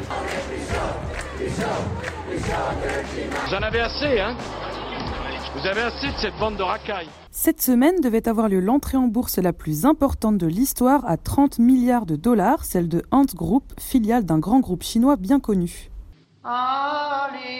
Vous 3.47 3.55
en 3.55 3.63
avez 3.63 3.81
assez, 3.81 4.21
hein 4.21 4.37
Vous 5.55 5.67
avez 5.67 5.83
assez 5.83 6.07
de 6.07 6.17
cette 6.17 6.39
bande 6.39 6.57
de 6.57 6.63
racailles. 6.63 7.09
Cette 7.31 7.61
semaine 7.61 8.01
devait 8.01 8.27
avoir 8.27 8.49
lieu 8.49 8.61
l'entrée 8.61 8.97
en 8.97 9.07
bourse 9.07 9.37
la 9.37 9.53
plus 9.53 9.85
importante 9.85 10.39
de 10.39 10.47
l'histoire 10.47 11.05
à 11.07 11.19
30 11.19 11.59
milliards 11.59 12.07
de 12.07 12.17
dollars, 12.17 12.65
celle 12.65 12.89
de 12.89 13.03
Ant 13.11 13.27
Group, 13.35 13.65
filiale 13.79 14.25
d'un 14.25 14.39
grand 14.39 14.61
groupe 14.61 14.83
chinois 14.83 15.17
bien 15.17 15.41
connu. 15.41 15.91
Ali. 16.43 17.53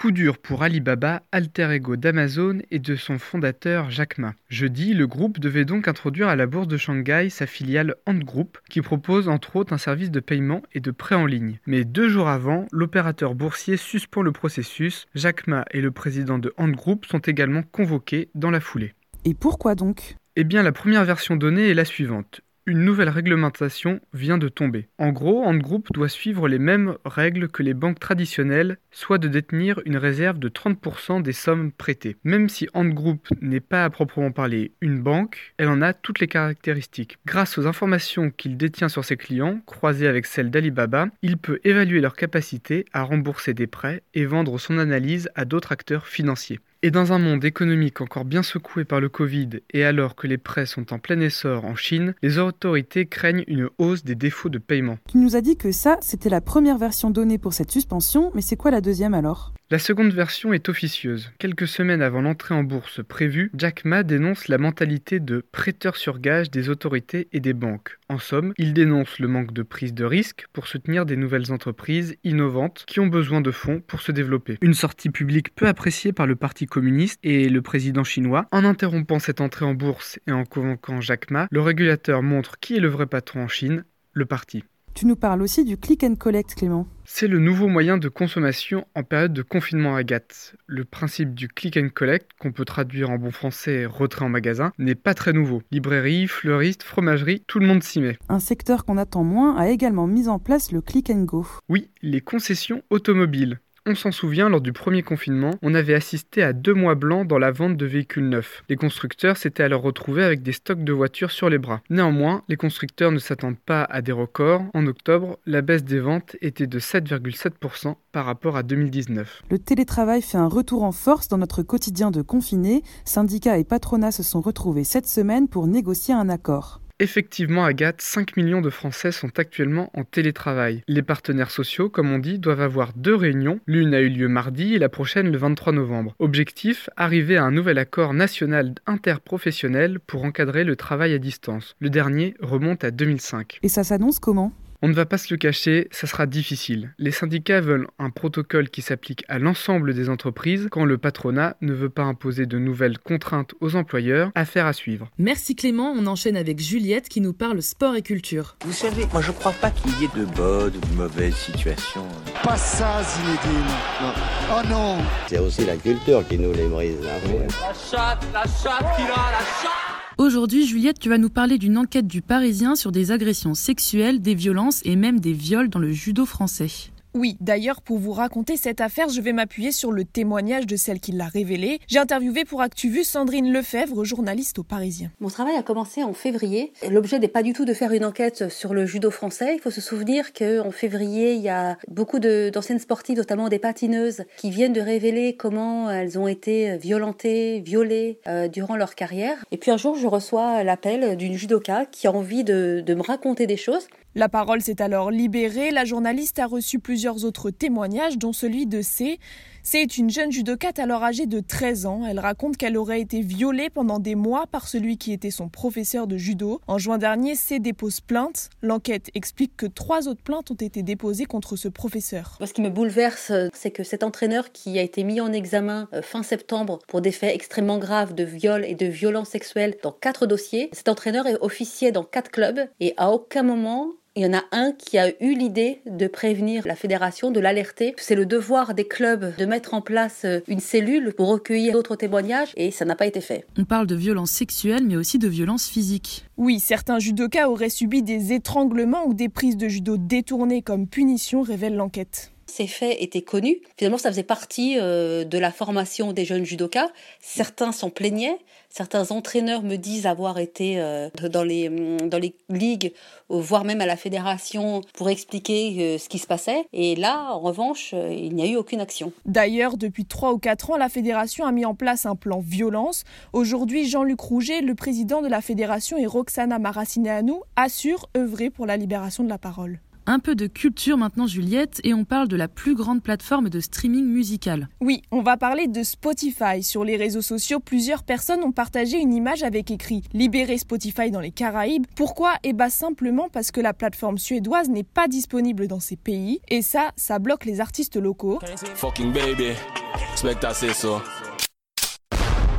Coup 0.00 0.12
dur 0.12 0.38
pour 0.38 0.62
Alibaba, 0.62 1.20
alter 1.30 1.72
ego 1.72 1.94
d'Amazon 1.94 2.60
et 2.70 2.78
de 2.78 2.96
son 2.96 3.18
fondateur 3.18 3.90
Jack 3.90 4.16
Ma. 4.16 4.32
Jeudi, 4.48 4.94
le 4.94 5.06
groupe 5.06 5.38
devait 5.38 5.66
donc 5.66 5.88
introduire 5.88 6.28
à 6.28 6.36
la 6.36 6.46
bourse 6.46 6.68
de 6.68 6.78
Shanghai 6.78 7.28
sa 7.28 7.44
filiale 7.44 7.96
Ant 8.06 8.14
Group, 8.14 8.56
qui 8.70 8.80
propose 8.80 9.28
entre 9.28 9.56
autres 9.56 9.74
un 9.74 9.78
service 9.78 10.10
de 10.10 10.20
paiement 10.20 10.62
et 10.72 10.80
de 10.80 10.90
prêt 10.90 11.16
en 11.16 11.26
ligne. 11.26 11.58
Mais 11.66 11.84
deux 11.84 12.08
jours 12.08 12.28
avant, 12.28 12.66
l'opérateur 12.72 13.34
boursier 13.34 13.76
suspend 13.76 14.22
le 14.22 14.32
processus. 14.32 15.06
Jack 15.14 15.46
Ma 15.46 15.66
et 15.70 15.82
le 15.82 15.90
président 15.90 16.38
de 16.38 16.54
Ant 16.56 16.68
Group 16.68 17.04
sont 17.04 17.18
également 17.18 17.62
convoqués 17.62 18.30
dans 18.34 18.50
la 18.50 18.60
foulée. 18.60 18.94
Et 19.26 19.34
pourquoi 19.34 19.74
donc? 19.74 20.16
Eh 20.34 20.44
bien, 20.44 20.62
la 20.62 20.72
première 20.72 21.04
version 21.04 21.36
donnée 21.36 21.68
est 21.68 21.74
la 21.74 21.84
suivante. 21.84 22.40
Une 22.66 22.84
nouvelle 22.84 23.08
réglementation 23.08 24.00
vient 24.12 24.38
de 24.38 24.48
tomber. 24.48 24.88
En 24.98 25.10
gros, 25.10 25.42
Ant 25.44 25.56
Group 25.56 25.88
doit 25.92 26.08
suivre 26.08 26.48
les 26.48 26.58
mêmes 26.58 26.96
règles 27.04 27.48
que 27.48 27.62
les 27.62 27.74
banques 27.74 27.98
traditionnelles, 27.98 28.78
soit 28.90 29.18
de 29.18 29.28
détenir 29.28 29.80
une 29.86 29.96
réserve 29.96 30.38
de 30.38 30.48
30% 30.48 31.22
des 31.22 31.32
sommes 31.32 31.72
prêtées. 31.72 32.16
Même 32.24 32.48
si 32.48 32.68
Ant 32.74 32.84
Group 32.84 33.28
n'est 33.40 33.60
pas 33.60 33.84
à 33.84 33.90
proprement 33.90 34.30
parler 34.30 34.72
une 34.80 35.00
banque, 35.00 35.54
elle 35.56 35.68
en 35.68 35.82
a 35.82 35.92
toutes 35.92 36.20
les 36.20 36.28
caractéristiques. 36.28 37.18
Grâce 37.26 37.58
aux 37.58 37.66
informations 37.66 38.30
qu'il 38.30 38.56
détient 38.56 38.88
sur 38.88 39.04
ses 39.04 39.16
clients, 39.16 39.60
croisées 39.66 40.08
avec 40.08 40.26
celles 40.26 40.50
d'Alibaba, 40.50 41.08
il 41.22 41.38
peut 41.38 41.60
évaluer 41.64 42.00
leur 42.00 42.14
capacité 42.14 42.84
à 42.92 43.02
rembourser 43.02 43.54
des 43.54 43.66
prêts 43.66 44.02
et 44.14 44.26
vendre 44.26 44.58
son 44.58 44.78
analyse 44.78 45.28
à 45.34 45.44
d'autres 45.44 45.72
acteurs 45.72 46.06
financiers. 46.06 46.60
Et 46.82 46.90
dans 46.90 47.12
un 47.12 47.18
monde 47.18 47.44
économique 47.44 48.00
encore 48.00 48.24
bien 48.24 48.42
secoué 48.42 48.86
par 48.86 49.00
le 49.00 49.10
Covid 49.10 49.50
et 49.74 49.84
alors 49.84 50.14
que 50.14 50.26
les 50.26 50.38
prêts 50.38 50.64
sont 50.64 50.94
en 50.94 50.98
plein 50.98 51.20
essor 51.20 51.66
en 51.66 51.76
Chine, 51.76 52.14
les 52.22 52.38
autorités 52.38 53.04
craignent 53.04 53.44
une 53.48 53.68
hausse 53.76 54.02
des 54.02 54.14
défauts 54.14 54.48
de 54.48 54.56
paiement. 54.56 54.96
Tu 55.06 55.18
nous 55.18 55.36
as 55.36 55.42
dit 55.42 55.58
que 55.58 55.72
ça, 55.72 55.98
c'était 56.00 56.30
la 56.30 56.40
première 56.40 56.78
version 56.78 57.10
donnée 57.10 57.36
pour 57.36 57.52
cette 57.52 57.70
suspension, 57.70 58.30
mais 58.34 58.40
c'est 58.40 58.56
quoi 58.56 58.70
la 58.70 58.80
deuxième 58.80 59.12
alors? 59.12 59.52
La 59.70 59.78
seconde 59.78 60.12
version 60.12 60.52
est 60.52 60.68
officieuse. 60.68 61.30
Quelques 61.38 61.68
semaines 61.68 62.02
avant 62.02 62.22
l'entrée 62.22 62.54
en 62.54 62.64
bourse 62.64 63.02
prévue, 63.06 63.52
Jack 63.54 63.84
Ma 63.84 64.02
dénonce 64.02 64.48
la 64.48 64.58
mentalité 64.58 65.20
de 65.20 65.44
prêteur 65.52 65.96
sur 65.96 66.18
gage 66.18 66.50
des 66.50 66.68
autorités 66.68 67.28
et 67.32 67.38
des 67.38 67.52
banques. 67.52 67.98
En 68.08 68.18
somme, 68.18 68.52
il 68.58 68.74
dénonce 68.74 69.20
le 69.20 69.28
manque 69.28 69.52
de 69.52 69.62
prise 69.62 69.94
de 69.94 70.04
risque 70.04 70.46
pour 70.52 70.66
soutenir 70.66 71.06
des 71.06 71.16
nouvelles 71.16 71.52
entreprises 71.52 72.16
innovantes 72.24 72.84
qui 72.88 72.98
ont 72.98 73.06
besoin 73.06 73.40
de 73.40 73.52
fonds 73.52 73.80
pour 73.86 74.00
se 74.00 74.10
développer. 74.10 74.58
Une 74.60 74.74
sortie 74.74 75.10
publique 75.10 75.54
peu 75.54 75.68
appréciée 75.68 76.12
par 76.12 76.26
le 76.26 76.34
Parti 76.34 76.66
communiste 76.66 77.20
et 77.22 77.48
le 77.48 77.62
président 77.62 78.02
chinois. 78.02 78.46
En 78.50 78.64
interrompant 78.64 79.20
cette 79.20 79.40
entrée 79.40 79.66
en 79.66 79.74
bourse 79.74 80.18
et 80.26 80.32
en 80.32 80.44
convoquant 80.44 81.00
Jack 81.00 81.30
Ma, 81.30 81.46
le 81.48 81.60
régulateur 81.60 82.24
montre 82.24 82.58
qui 82.58 82.76
est 82.76 82.80
le 82.80 82.88
vrai 82.88 83.06
patron 83.06 83.44
en 83.44 83.48
Chine, 83.48 83.84
le 84.14 84.26
parti. 84.26 84.64
Tu 84.94 85.06
nous 85.06 85.16
parles 85.16 85.40
aussi 85.42 85.64
du 85.64 85.76
click 85.76 86.04
and 86.04 86.16
collect, 86.16 86.54
Clément. 86.54 86.86
C'est 87.04 87.26
le 87.26 87.38
nouveau 87.38 87.68
moyen 87.68 87.96
de 87.96 88.08
consommation 88.08 88.86
en 88.94 89.02
période 89.02 89.32
de 89.32 89.42
confinement 89.42 89.96
à 89.96 90.00
Agathe. 90.00 90.54
Le 90.66 90.84
principe 90.84 91.34
du 91.34 91.48
click 91.48 91.76
and 91.76 91.88
collect, 91.94 92.30
qu'on 92.38 92.52
peut 92.52 92.64
traduire 92.64 93.10
en 93.10 93.16
bon 93.16 93.30
français 93.30 93.86
retrait 93.86 94.24
en 94.24 94.28
magasin, 94.28 94.72
n'est 94.78 94.94
pas 94.94 95.14
très 95.14 95.32
nouveau. 95.32 95.62
Librairie, 95.70 96.26
fleuriste, 96.26 96.82
fromagerie, 96.82 97.42
tout 97.46 97.58
le 97.58 97.66
monde 97.66 97.82
s'y 97.82 98.00
met. 98.00 98.18
Un 98.28 98.40
secteur 98.40 98.84
qu'on 98.84 98.98
attend 98.98 99.24
moins 99.24 99.56
a 99.56 99.70
également 99.70 100.06
mis 100.06 100.28
en 100.28 100.38
place 100.38 100.72
le 100.72 100.80
click 100.80 101.10
and 101.10 101.22
go. 101.22 101.46
Oui, 101.68 101.90
les 102.02 102.20
concessions 102.20 102.82
automobiles. 102.90 103.58
On 103.90 103.96
s'en 103.96 104.12
souvient, 104.12 104.48
lors 104.48 104.60
du 104.60 104.72
premier 104.72 105.02
confinement, 105.02 105.50
on 105.62 105.74
avait 105.74 105.94
assisté 105.94 106.44
à 106.44 106.52
deux 106.52 106.74
mois 106.74 106.94
blancs 106.94 107.26
dans 107.26 107.40
la 107.40 107.50
vente 107.50 107.76
de 107.76 107.86
véhicules 107.86 108.28
neufs. 108.28 108.62
Les 108.68 108.76
constructeurs 108.76 109.36
s'étaient 109.36 109.64
alors 109.64 109.82
retrouvés 109.82 110.22
avec 110.22 110.44
des 110.44 110.52
stocks 110.52 110.84
de 110.84 110.92
voitures 110.92 111.32
sur 111.32 111.50
les 111.50 111.58
bras. 111.58 111.80
Néanmoins, 111.90 112.44
les 112.46 112.54
constructeurs 112.54 113.10
ne 113.10 113.18
s'attendent 113.18 113.58
pas 113.58 113.82
à 113.82 114.00
des 114.00 114.12
records. 114.12 114.62
En 114.74 114.86
octobre, 114.86 115.40
la 115.44 115.60
baisse 115.60 115.82
des 115.82 115.98
ventes 115.98 116.36
était 116.40 116.68
de 116.68 116.78
7,7% 116.78 117.96
par 118.12 118.26
rapport 118.26 118.56
à 118.56 118.62
2019. 118.62 119.42
Le 119.50 119.58
télétravail 119.58 120.22
fait 120.22 120.38
un 120.38 120.46
retour 120.46 120.84
en 120.84 120.92
force 120.92 121.26
dans 121.26 121.38
notre 121.38 121.64
quotidien 121.64 122.12
de 122.12 122.22
confinés. 122.22 122.84
Syndicats 123.04 123.58
et 123.58 123.64
patronats 123.64 124.12
se 124.12 124.22
sont 124.22 124.40
retrouvés 124.40 124.84
cette 124.84 125.08
semaine 125.08 125.48
pour 125.48 125.66
négocier 125.66 126.14
un 126.14 126.28
accord. 126.28 126.80
Effectivement, 127.02 127.64
Agathe, 127.64 128.02
5 128.02 128.36
millions 128.36 128.60
de 128.60 128.68
Français 128.68 129.10
sont 129.10 129.38
actuellement 129.38 129.90
en 129.94 130.04
télétravail. 130.04 130.82
Les 130.86 131.00
partenaires 131.00 131.50
sociaux, 131.50 131.88
comme 131.88 132.12
on 132.12 132.18
dit, 132.18 132.38
doivent 132.38 132.60
avoir 132.60 132.92
deux 132.92 133.14
réunions. 133.14 133.58
L'une 133.66 133.94
a 133.94 134.00
eu 134.00 134.10
lieu 134.10 134.28
mardi 134.28 134.74
et 134.74 134.78
la 134.78 134.90
prochaine 134.90 135.32
le 135.32 135.38
23 135.38 135.72
novembre. 135.72 136.14
Objectif, 136.18 136.90
arriver 136.98 137.38
à 137.38 137.44
un 137.44 137.52
nouvel 137.52 137.78
accord 137.78 138.12
national 138.12 138.74
interprofessionnel 138.86 139.98
pour 139.98 140.24
encadrer 140.24 140.62
le 140.62 140.76
travail 140.76 141.14
à 141.14 141.18
distance. 141.18 141.74
Le 141.80 141.88
dernier 141.88 142.34
remonte 142.38 142.84
à 142.84 142.90
2005. 142.90 143.60
Et 143.62 143.70
ça 143.70 143.82
s'annonce 143.82 144.18
comment? 144.18 144.52
On 144.82 144.88
ne 144.88 144.94
va 144.94 145.04
pas 145.04 145.18
se 145.18 145.32
le 145.32 145.36
cacher, 145.36 145.88
ça 145.90 146.06
sera 146.06 146.26
difficile. 146.26 146.94
Les 146.98 147.10
syndicats 147.10 147.60
veulent 147.60 147.86
un 147.98 148.10
protocole 148.10 148.70
qui 148.70 148.82
s'applique 148.82 149.24
à 149.28 149.38
l'ensemble 149.38 149.94
des 149.94 150.08
entreprises 150.08 150.68
quand 150.70 150.84
le 150.84 150.96
patronat 150.96 151.56
ne 151.60 151.72
veut 151.72 151.90
pas 151.90 152.02
imposer 152.02 152.46
de 152.46 152.58
nouvelles 152.58 152.98
contraintes 152.98 153.54
aux 153.60 153.76
employeurs. 153.76 154.30
Affaire 154.34 154.66
à 154.66 154.72
suivre. 154.72 155.10
Merci 155.18 155.54
Clément, 155.54 155.92
on 155.96 156.06
enchaîne 156.06 156.36
avec 156.36 156.60
Juliette 156.60 157.08
qui 157.08 157.20
nous 157.20 157.32
parle 157.32 157.62
sport 157.62 157.94
et 157.94 158.02
culture. 158.02 158.56
Vous 158.64 158.72
savez, 158.72 159.06
moi 159.12 159.20
je 159.20 159.32
crois 159.32 159.52
pas 159.52 159.70
qu'il 159.70 159.90
y 160.00 160.04
ait 160.04 160.18
de 160.18 160.24
bonnes 160.24 160.76
ou 160.76 160.80
de 160.80 160.94
mauvaises 160.94 161.34
situations. 161.34 162.06
Pas 162.42 162.56
ça, 162.56 163.02
Zinedine. 163.02 163.66
Non. 164.00 164.12
Oh 164.50 164.68
non 164.68 164.98
C'est 165.28 165.38
aussi 165.38 165.66
la 165.66 165.76
culture 165.76 166.26
qui 166.26 166.38
nous 166.38 166.52
les 166.52 166.66
brise. 166.66 166.96
Hein. 167.04 167.46
La 167.60 167.74
chatte, 167.74 168.26
la 168.32 168.42
chatte 168.42 168.96
qu'il 168.96 169.04
a, 169.04 169.30
la 169.32 169.44
chatte 169.62 169.89
Aujourd'hui, 170.20 170.66
Juliette, 170.66 170.98
tu 170.98 171.08
vas 171.08 171.16
nous 171.16 171.30
parler 171.30 171.56
d'une 171.56 171.78
enquête 171.78 172.06
du 172.06 172.20
Parisien 172.20 172.76
sur 172.76 172.92
des 172.92 173.10
agressions 173.10 173.54
sexuelles, 173.54 174.20
des 174.20 174.34
violences 174.34 174.82
et 174.84 174.94
même 174.94 175.18
des 175.18 175.32
viols 175.32 175.70
dans 175.70 175.78
le 175.78 175.92
judo 175.92 176.26
français. 176.26 176.68
Oui, 177.12 177.36
d'ailleurs, 177.40 177.82
pour 177.82 177.98
vous 177.98 178.12
raconter 178.12 178.56
cette 178.56 178.80
affaire, 178.80 179.08
je 179.08 179.20
vais 179.20 179.32
m'appuyer 179.32 179.72
sur 179.72 179.90
le 179.90 180.04
témoignage 180.04 180.66
de 180.66 180.76
celle 180.76 181.00
qui 181.00 181.10
l'a 181.10 181.26
révélée. 181.26 181.80
J'ai 181.88 181.98
interviewé 181.98 182.44
pour 182.44 182.62
ActuVu 182.62 183.02
Sandrine 183.02 183.52
Lefebvre, 183.52 184.04
journaliste 184.04 184.60
au 184.60 184.62
Parisien. 184.62 185.10
Mon 185.18 185.28
travail 185.28 185.56
a 185.56 185.64
commencé 185.64 186.04
en 186.04 186.12
février. 186.12 186.72
L'objet 186.88 187.18
n'est 187.18 187.26
pas 187.26 187.42
du 187.42 187.52
tout 187.52 187.64
de 187.64 187.74
faire 187.74 187.92
une 187.92 188.04
enquête 188.04 188.48
sur 188.48 188.74
le 188.74 188.86
judo 188.86 189.10
français. 189.10 189.56
Il 189.56 189.60
faut 189.60 189.72
se 189.72 189.80
souvenir 189.80 190.32
qu'en 190.32 190.70
février, 190.70 191.34
il 191.34 191.40
y 191.40 191.48
a 191.48 191.78
beaucoup 191.88 192.20
d'anciennes 192.20 192.78
sportives, 192.78 193.16
notamment 193.16 193.48
des 193.48 193.58
patineuses, 193.58 194.22
qui 194.36 194.50
viennent 194.50 194.72
de 194.72 194.80
révéler 194.80 195.34
comment 195.34 195.90
elles 195.90 196.16
ont 196.16 196.28
été 196.28 196.76
violentées, 196.78 197.60
violées 197.60 198.20
euh, 198.28 198.46
durant 198.46 198.76
leur 198.76 198.94
carrière. 198.94 199.44
Et 199.50 199.56
puis 199.56 199.72
un 199.72 199.76
jour, 199.76 199.96
je 199.96 200.06
reçois 200.06 200.62
l'appel 200.62 201.16
d'une 201.16 201.34
judoka 201.34 201.86
qui 201.86 202.06
a 202.06 202.12
envie 202.12 202.44
de, 202.44 202.84
de 202.86 202.94
me 202.94 203.02
raconter 203.02 203.48
des 203.48 203.56
choses. 203.56 203.88
La 204.16 204.28
parole 204.28 204.60
s'est 204.60 204.82
alors 204.82 205.12
libérée, 205.12 205.70
la 205.70 205.84
journaliste 205.84 206.40
a 206.40 206.46
reçu 206.46 206.80
plusieurs 206.80 207.24
autres 207.24 207.50
témoignages, 207.50 208.18
dont 208.18 208.32
celui 208.32 208.66
de 208.66 208.82
C. 208.82 209.20
C 209.62 209.78
est 209.78 209.98
une 209.98 210.10
jeune 210.10 210.32
judokate 210.32 210.80
alors 210.80 211.04
âgée 211.04 211.26
de 211.26 211.38
13 211.38 211.86
ans. 211.86 212.02
Elle 212.04 212.18
raconte 212.18 212.56
qu'elle 212.56 212.76
aurait 212.76 213.00
été 213.00 213.20
violée 213.20 213.70
pendant 213.70 214.00
des 214.00 214.16
mois 214.16 214.48
par 214.48 214.66
celui 214.66 214.98
qui 214.98 215.12
était 215.12 215.30
son 215.30 215.48
professeur 215.48 216.08
de 216.08 216.16
judo. 216.16 216.60
En 216.66 216.78
juin 216.78 216.98
dernier, 216.98 217.36
C 217.36 217.60
dépose 217.60 218.00
plainte. 218.00 218.50
L'enquête 218.62 219.10
explique 219.14 219.56
que 219.56 219.66
trois 219.66 220.08
autres 220.08 220.22
plaintes 220.22 220.50
ont 220.50 220.54
été 220.54 220.82
déposées 220.82 221.26
contre 221.26 221.54
ce 221.54 221.68
professeur. 221.68 222.36
Ce 222.44 222.52
qui 222.52 222.62
me 222.62 222.70
bouleverse, 222.70 223.30
c'est 223.52 223.70
que 223.70 223.84
cet 223.84 224.02
entraîneur 224.02 224.50
qui 224.50 224.76
a 224.80 224.82
été 224.82 225.04
mis 225.04 225.20
en 225.20 225.32
examen 225.32 225.88
euh, 225.92 226.02
fin 226.02 226.24
septembre 226.24 226.80
pour 226.88 227.00
des 227.00 227.12
faits 227.12 227.34
extrêmement 227.34 227.78
graves 227.78 228.14
de 228.14 228.24
viol 228.24 228.64
et 228.64 228.74
de 228.74 228.86
violence 228.86 229.28
sexuelle 229.28 229.76
dans 229.84 229.92
quatre 229.92 230.26
dossiers, 230.26 230.68
cet 230.72 230.88
entraîneur 230.88 231.28
est 231.28 231.36
officier 231.42 231.92
dans 231.92 232.02
quatre 232.02 232.32
clubs 232.32 232.60
et 232.80 232.94
à 232.96 233.12
aucun 233.12 233.44
moment 233.44 233.92
il 234.16 234.22
y 234.22 234.26
en 234.26 234.32
a 234.32 234.42
un 234.50 234.72
qui 234.72 234.98
a 234.98 235.08
eu 235.22 235.34
l'idée 235.34 235.82
de 235.86 236.08
prévenir 236.08 236.66
la 236.66 236.74
fédération, 236.74 237.30
de 237.30 237.38
l'alerter. 237.38 237.94
C'est 237.96 238.16
le 238.16 238.26
devoir 238.26 238.74
des 238.74 238.86
clubs 238.86 239.36
de 239.36 239.44
mettre 239.44 239.72
en 239.72 239.80
place 239.80 240.22
euh, 240.24 240.40
une 240.48 240.58
cellule 240.58 241.12
pour 241.16 241.28
recueillir 241.28 241.74
d'autres 241.74 241.94
témoignages 241.94 242.52
et 242.56 242.70
ça 242.70 242.84
n'a 242.84 242.96
pas 242.96 243.06
été 243.06 243.20
fait. 243.20 243.46
On 243.56 243.64
parle 243.64 243.86
de 243.86 243.94
violences 243.94 244.32
sexuelles 244.32 244.84
mais 244.84 244.96
aussi 244.96 245.18
de 245.18 245.28
violences 245.28 245.68
physiques. 245.68 246.24
Oui, 246.36 246.58
certains 246.58 246.98
judokas 246.98 247.48
auraient 247.48 247.68
subi 247.68 248.02
des 248.02 248.32
étranglements 248.32 249.06
ou 249.06 249.14
des 249.14 249.28
prises 249.28 249.56
de 249.56 249.68
judo 249.68 249.96
détournées 249.96 250.62
comme 250.62 250.88
punition, 250.88 251.42
révèle 251.42 251.76
l'enquête 251.76 252.32
ces 252.50 252.66
faits 252.66 252.96
étaient 253.00 253.22
connus. 253.22 253.60
Finalement, 253.76 253.98
ça 253.98 254.10
faisait 254.10 254.22
partie 254.22 254.76
euh, 254.78 255.24
de 255.24 255.38
la 255.38 255.50
formation 255.50 256.12
des 256.12 256.24
jeunes 256.24 256.44
judokas. 256.44 256.88
Certains 257.20 257.72
s'en 257.72 257.90
plaignaient. 257.90 258.38
Certains 258.68 259.10
entraîneurs 259.10 259.62
me 259.62 259.76
disent 259.76 260.06
avoir 260.06 260.38
été 260.38 260.74
euh, 260.78 261.08
dans, 261.30 261.42
les, 261.42 261.68
mm, 261.68 262.08
dans 262.08 262.18
les 262.18 262.34
ligues, 262.48 262.92
voire 263.28 263.64
même 263.64 263.80
à 263.80 263.86
la 263.86 263.96
fédération, 263.96 264.82
pour 264.94 265.10
expliquer 265.10 265.76
euh, 265.78 265.98
ce 265.98 266.08
qui 266.08 266.18
se 266.18 266.26
passait. 266.26 266.66
Et 266.72 266.94
là, 266.94 267.32
en 267.32 267.40
revanche, 267.40 267.94
il 267.94 268.34
n'y 268.34 268.42
a 268.42 268.46
eu 268.46 268.56
aucune 268.56 268.80
action. 268.80 269.12
D'ailleurs, 269.24 269.76
depuis 269.76 270.04
3 270.04 270.32
ou 270.32 270.38
4 270.38 270.70
ans, 270.70 270.76
la 270.76 270.88
fédération 270.88 271.44
a 271.44 271.52
mis 271.52 271.64
en 271.64 271.74
place 271.74 272.06
un 272.06 272.16
plan 272.16 272.40
violence. 272.40 273.04
Aujourd'hui, 273.32 273.88
Jean-Luc 273.88 274.20
Rouget, 274.20 274.60
le 274.60 274.74
président 274.74 275.22
de 275.22 275.28
la 275.28 275.40
fédération, 275.40 275.96
et 275.96 276.06
Roxana 276.06 276.58
Maracineanu 276.58 277.34
assurent 277.56 278.08
œuvrer 278.16 278.50
pour 278.50 278.66
la 278.66 278.76
libération 278.76 279.24
de 279.24 279.28
la 279.28 279.38
parole. 279.38 279.80
Un 280.06 280.18
peu 280.18 280.34
de 280.34 280.46
culture 280.46 280.96
maintenant 280.96 281.26
Juliette 281.26 281.80
et 281.84 281.94
on 281.94 282.04
parle 282.04 282.28
de 282.28 282.36
la 282.36 282.48
plus 282.48 282.74
grande 282.74 283.02
plateforme 283.02 283.48
de 283.48 283.60
streaming 283.60 284.04
musical. 284.04 284.68
Oui, 284.80 285.02
on 285.10 285.22
va 285.22 285.36
parler 285.36 285.68
de 285.68 285.82
Spotify. 285.82 286.62
Sur 286.62 286.84
les 286.84 286.96
réseaux 286.96 287.22
sociaux, 287.22 287.60
plusieurs 287.60 288.02
personnes 288.02 288.42
ont 288.42 288.52
partagé 288.52 288.98
une 288.98 289.12
image 289.12 289.42
avec 289.42 289.70
écrit 289.70 290.02
Libérer 290.12 290.58
Spotify 290.58 291.10
dans 291.10 291.20
les 291.20 291.30
Caraïbes. 291.30 291.86
Pourquoi? 291.94 292.34
Eh 292.42 292.52
bien 292.52 292.70
simplement 292.70 293.28
parce 293.32 293.50
que 293.50 293.60
la 293.60 293.74
plateforme 293.74 294.18
suédoise 294.18 294.68
n'est 294.68 294.82
pas 294.82 295.08
disponible 295.08 295.66
dans 295.66 295.80
ces 295.80 295.96
pays 295.96 296.40
et 296.48 296.62
ça, 296.62 296.90
ça 296.96 297.18
bloque 297.18 297.44
les 297.44 297.60
artistes 297.60 297.96
locaux. 297.96 298.40
Fucking 298.74 299.12
baby, 299.12 299.52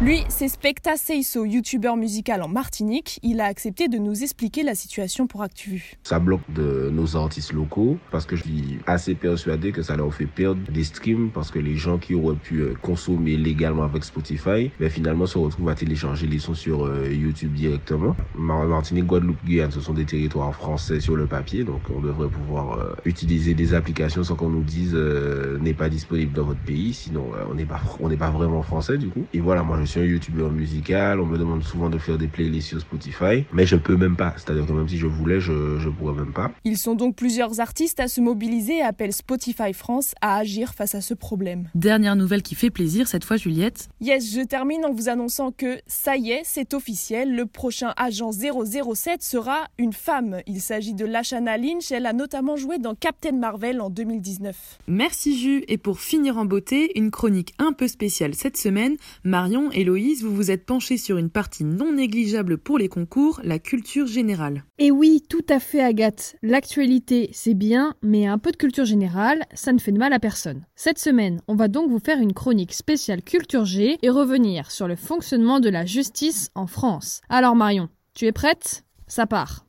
Lui, 0.01 0.23
c'est 0.29 0.47
Specta 0.47 0.97
Seiso, 0.97 1.45
youtubeur 1.45 1.95
musical 1.95 2.41
en 2.41 2.47
Martinique. 2.47 3.19
Il 3.21 3.39
a 3.39 3.45
accepté 3.45 3.87
de 3.87 3.99
nous 3.99 4.23
expliquer 4.23 4.63
la 4.63 4.73
situation 4.73 5.27
pour 5.27 5.43
ActuVu. 5.43 5.93
Ça 6.01 6.17
bloque 6.17 6.41
nos 6.57 7.15
artistes 7.15 7.53
locaux 7.53 7.99
parce 8.09 8.25
que 8.25 8.35
je 8.35 8.41
suis 8.41 8.79
assez 8.87 9.13
persuadé 9.13 9.71
que 9.71 9.83
ça 9.83 9.95
leur 9.95 10.11
fait 10.11 10.25
perdre 10.25 10.59
des 10.71 10.85
streams 10.85 11.29
parce 11.29 11.51
que 11.51 11.59
les 11.59 11.75
gens 11.75 11.99
qui 11.99 12.15
auraient 12.15 12.33
pu 12.35 12.61
euh, 12.61 12.73
consommer 12.81 13.37
légalement 13.37 13.83
avec 13.83 14.03
Spotify, 14.03 14.71
ben 14.79 14.89
finalement 14.89 15.27
se 15.27 15.37
retrouvent 15.37 15.69
à 15.69 15.75
télécharger 15.75 16.25
les 16.25 16.39
sons 16.39 16.55
sur 16.55 16.87
euh, 16.87 17.07
YouTube 17.13 17.53
directement. 17.53 18.15
Martinique, 18.35 19.05
Guadeloupe, 19.05 19.45
Guyane, 19.45 19.69
ce 19.69 19.81
sont 19.81 19.93
des 19.93 20.05
territoires 20.05 20.55
français 20.55 20.99
sur 20.99 21.15
le 21.15 21.27
papier, 21.27 21.63
donc 21.63 21.81
on 21.95 21.99
devrait 22.01 22.29
pouvoir 22.29 22.79
euh, 22.79 22.95
utiliser 23.05 23.53
des 23.53 23.75
applications 23.75 24.23
sans 24.23 24.33
qu'on 24.33 24.49
nous 24.49 24.63
dise 24.63 24.95
n'est 24.95 25.75
pas 25.75 25.89
disponible 25.89 26.33
dans 26.33 26.45
votre 26.45 26.61
pays, 26.61 26.91
sinon 26.91 27.27
on 27.51 27.53
n'est 27.53 27.65
pas 27.65 27.81
pas 28.17 28.31
vraiment 28.31 28.63
français 28.63 28.97
du 28.97 29.09
coup. 29.09 29.25
Et 29.31 29.39
voilà, 29.39 29.61
moi 29.61 29.77
je 29.79 29.90
suis 29.91 29.99
un 29.99 30.05
youtubeur 30.05 30.51
musical, 30.51 31.19
on 31.19 31.25
me 31.25 31.37
demande 31.37 31.63
souvent 31.63 31.89
de 31.89 31.97
faire 31.97 32.17
des 32.17 32.27
playlists 32.27 32.69
sur 32.69 32.79
Spotify, 32.79 33.43
mais 33.51 33.65
je 33.65 33.75
peux 33.75 33.97
même 33.97 34.15
pas. 34.15 34.33
C'est-à-dire 34.37 34.65
que 34.65 34.71
même 34.71 34.87
si 34.87 34.97
je 34.97 35.05
voulais, 35.05 35.41
je, 35.41 35.51
ne 35.51 35.89
pourrais 35.91 36.13
même 36.13 36.31
pas. 36.31 36.51
Ils 36.63 36.77
sont 36.77 36.95
donc 36.95 37.15
plusieurs 37.15 37.59
artistes 37.59 37.99
à 37.99 38.07
se 38.07 38.21
mobiliser 38.21 38.77
et 38.77 38.81
appellent 38.81 39.11
Spotify 39.11 39.73
France 39.73 40.13
à 40.21 40.37
agir 40.37 40.73
face 40.73 40.95
à 40.95 41.01
ce 41.01 41.13
problème. 41.13 41.67
Dernière 41.75 42.15
nouvelle 42.15 42.41
qui 42.41 42.55
fait 42.55 42.69
plaisir 42.69 43.07
cette 43.07 43.25
fois, 43.25 43.35
Juliette. 43.35 43.89
Yes, 43.99 44.33
je 44.33 44.41
termine 44.41 44.85
en 44.85 44.93
vous 44.93 45.09
annonçant 45.09 45.51
que 45.51 45.79
ça 45.87 46.15
y 46.15 46.31
est, 46.31 46.43
c'est 46.45 46.73
officiel, 46.73 47.35
le 47.35 47.45
prochain 47.45 47.93
agent 47.97 48.31
007 48.31 49.21
sera 49.21 49.67
une 49.77 49.93
femme. 49.93 50.37
Il 50.47 50.61
s'agit 50.61 50.93
de 50.93 51.05
Lashana 51.05 51.57
Lynch, 51.57 51.91
elle 51.91 52.05
a 52.05 52.13
notamment 52.13 52.55
joué 52.55 52.79
dans 52.79 52.95
Captain 52.95 53.33
Marvel 53.33 53.81
en 53.81 53.89
2019. 53.89 54.79
Merci 54.87 55.37
Ju, 55.37 55.65
et 55.67 55.77
pour 55.77 55.99
finir 55.99 56.37
en 56.37 56.45
beauté, 56.45 56.97
une 56.97 57.11
chronique 57.11 57.53
un 57.59 57.73
peu 57.73 57.89
spéciale 57.89 58.35
cette 58.35 58.57
semaine, 58.57 58.95
Marion, 59.25 59.69
Héloïse, 59.81 60.23
vous 60.23 60.35
vous 60.35 60.51
êtes 60.51 60.67
penché 60.67 60.97
sur 60.97 61.17
une 61.17 61.31
partie 61.31 61.63
non 61.63 61.93
négligeable 61.93 62.59
pour 62.59 62.77
les 62.77 62.87
concours, 62.87 63.41
la 63.43 63.57
culture 63.57 64.05
générale. 64.05 64.63
Et 64.77 64.91
oui, 64.91 65.23
tout 65.27 65.45
à 65.49 65.59
fait 65.59 65.81
Agathe. 65.81 66.35
L'actualité, 66.43 67.31
c'est 67.33 67.55
bien, 67.55 67.95
mais 68.03 68.27
un 68.27 68.37
peu 68.37 68.51
de 68.51 68.57
culture 68.57 68.85
générale, 68.85 69.43
ça 69.55 69.73
ne 69.73 69.79
fait 69.79 69.91
de 69.91 69.97
mal 69.97 70.13
à 70.13 70.19
personne. 70.19 70.67
Cette 70.75 70.99
semaine, 70.99 71.41
on 71.47 71.55
va 71.55 71.67
donc 71.67 71.89
vous 71.89 71.97
faire 71.97 72.19
une 72.19 72.33
chronique 72.33 72.73
spéciale 72.73 73.23
culture 73.23 73.65
G 73.65 73.97
et 74.03 74.09
revenir 74.11 74.69
sur 74.69 74.87
le 74.87 74.95
fonctionnement 74.95 75.59
de 75.59 75.69
la 75.69 75.83
justice 75.83 76.51
en 76.53 76.67
France. 76.67 77.21
Alors 77.27 77.55
Marion, 77.55 77.89
tu 78.13 78.27
es 78.27 78.31
prête? 78.31 78.83
Ça 79.07 79.25
part. 79.25 79.65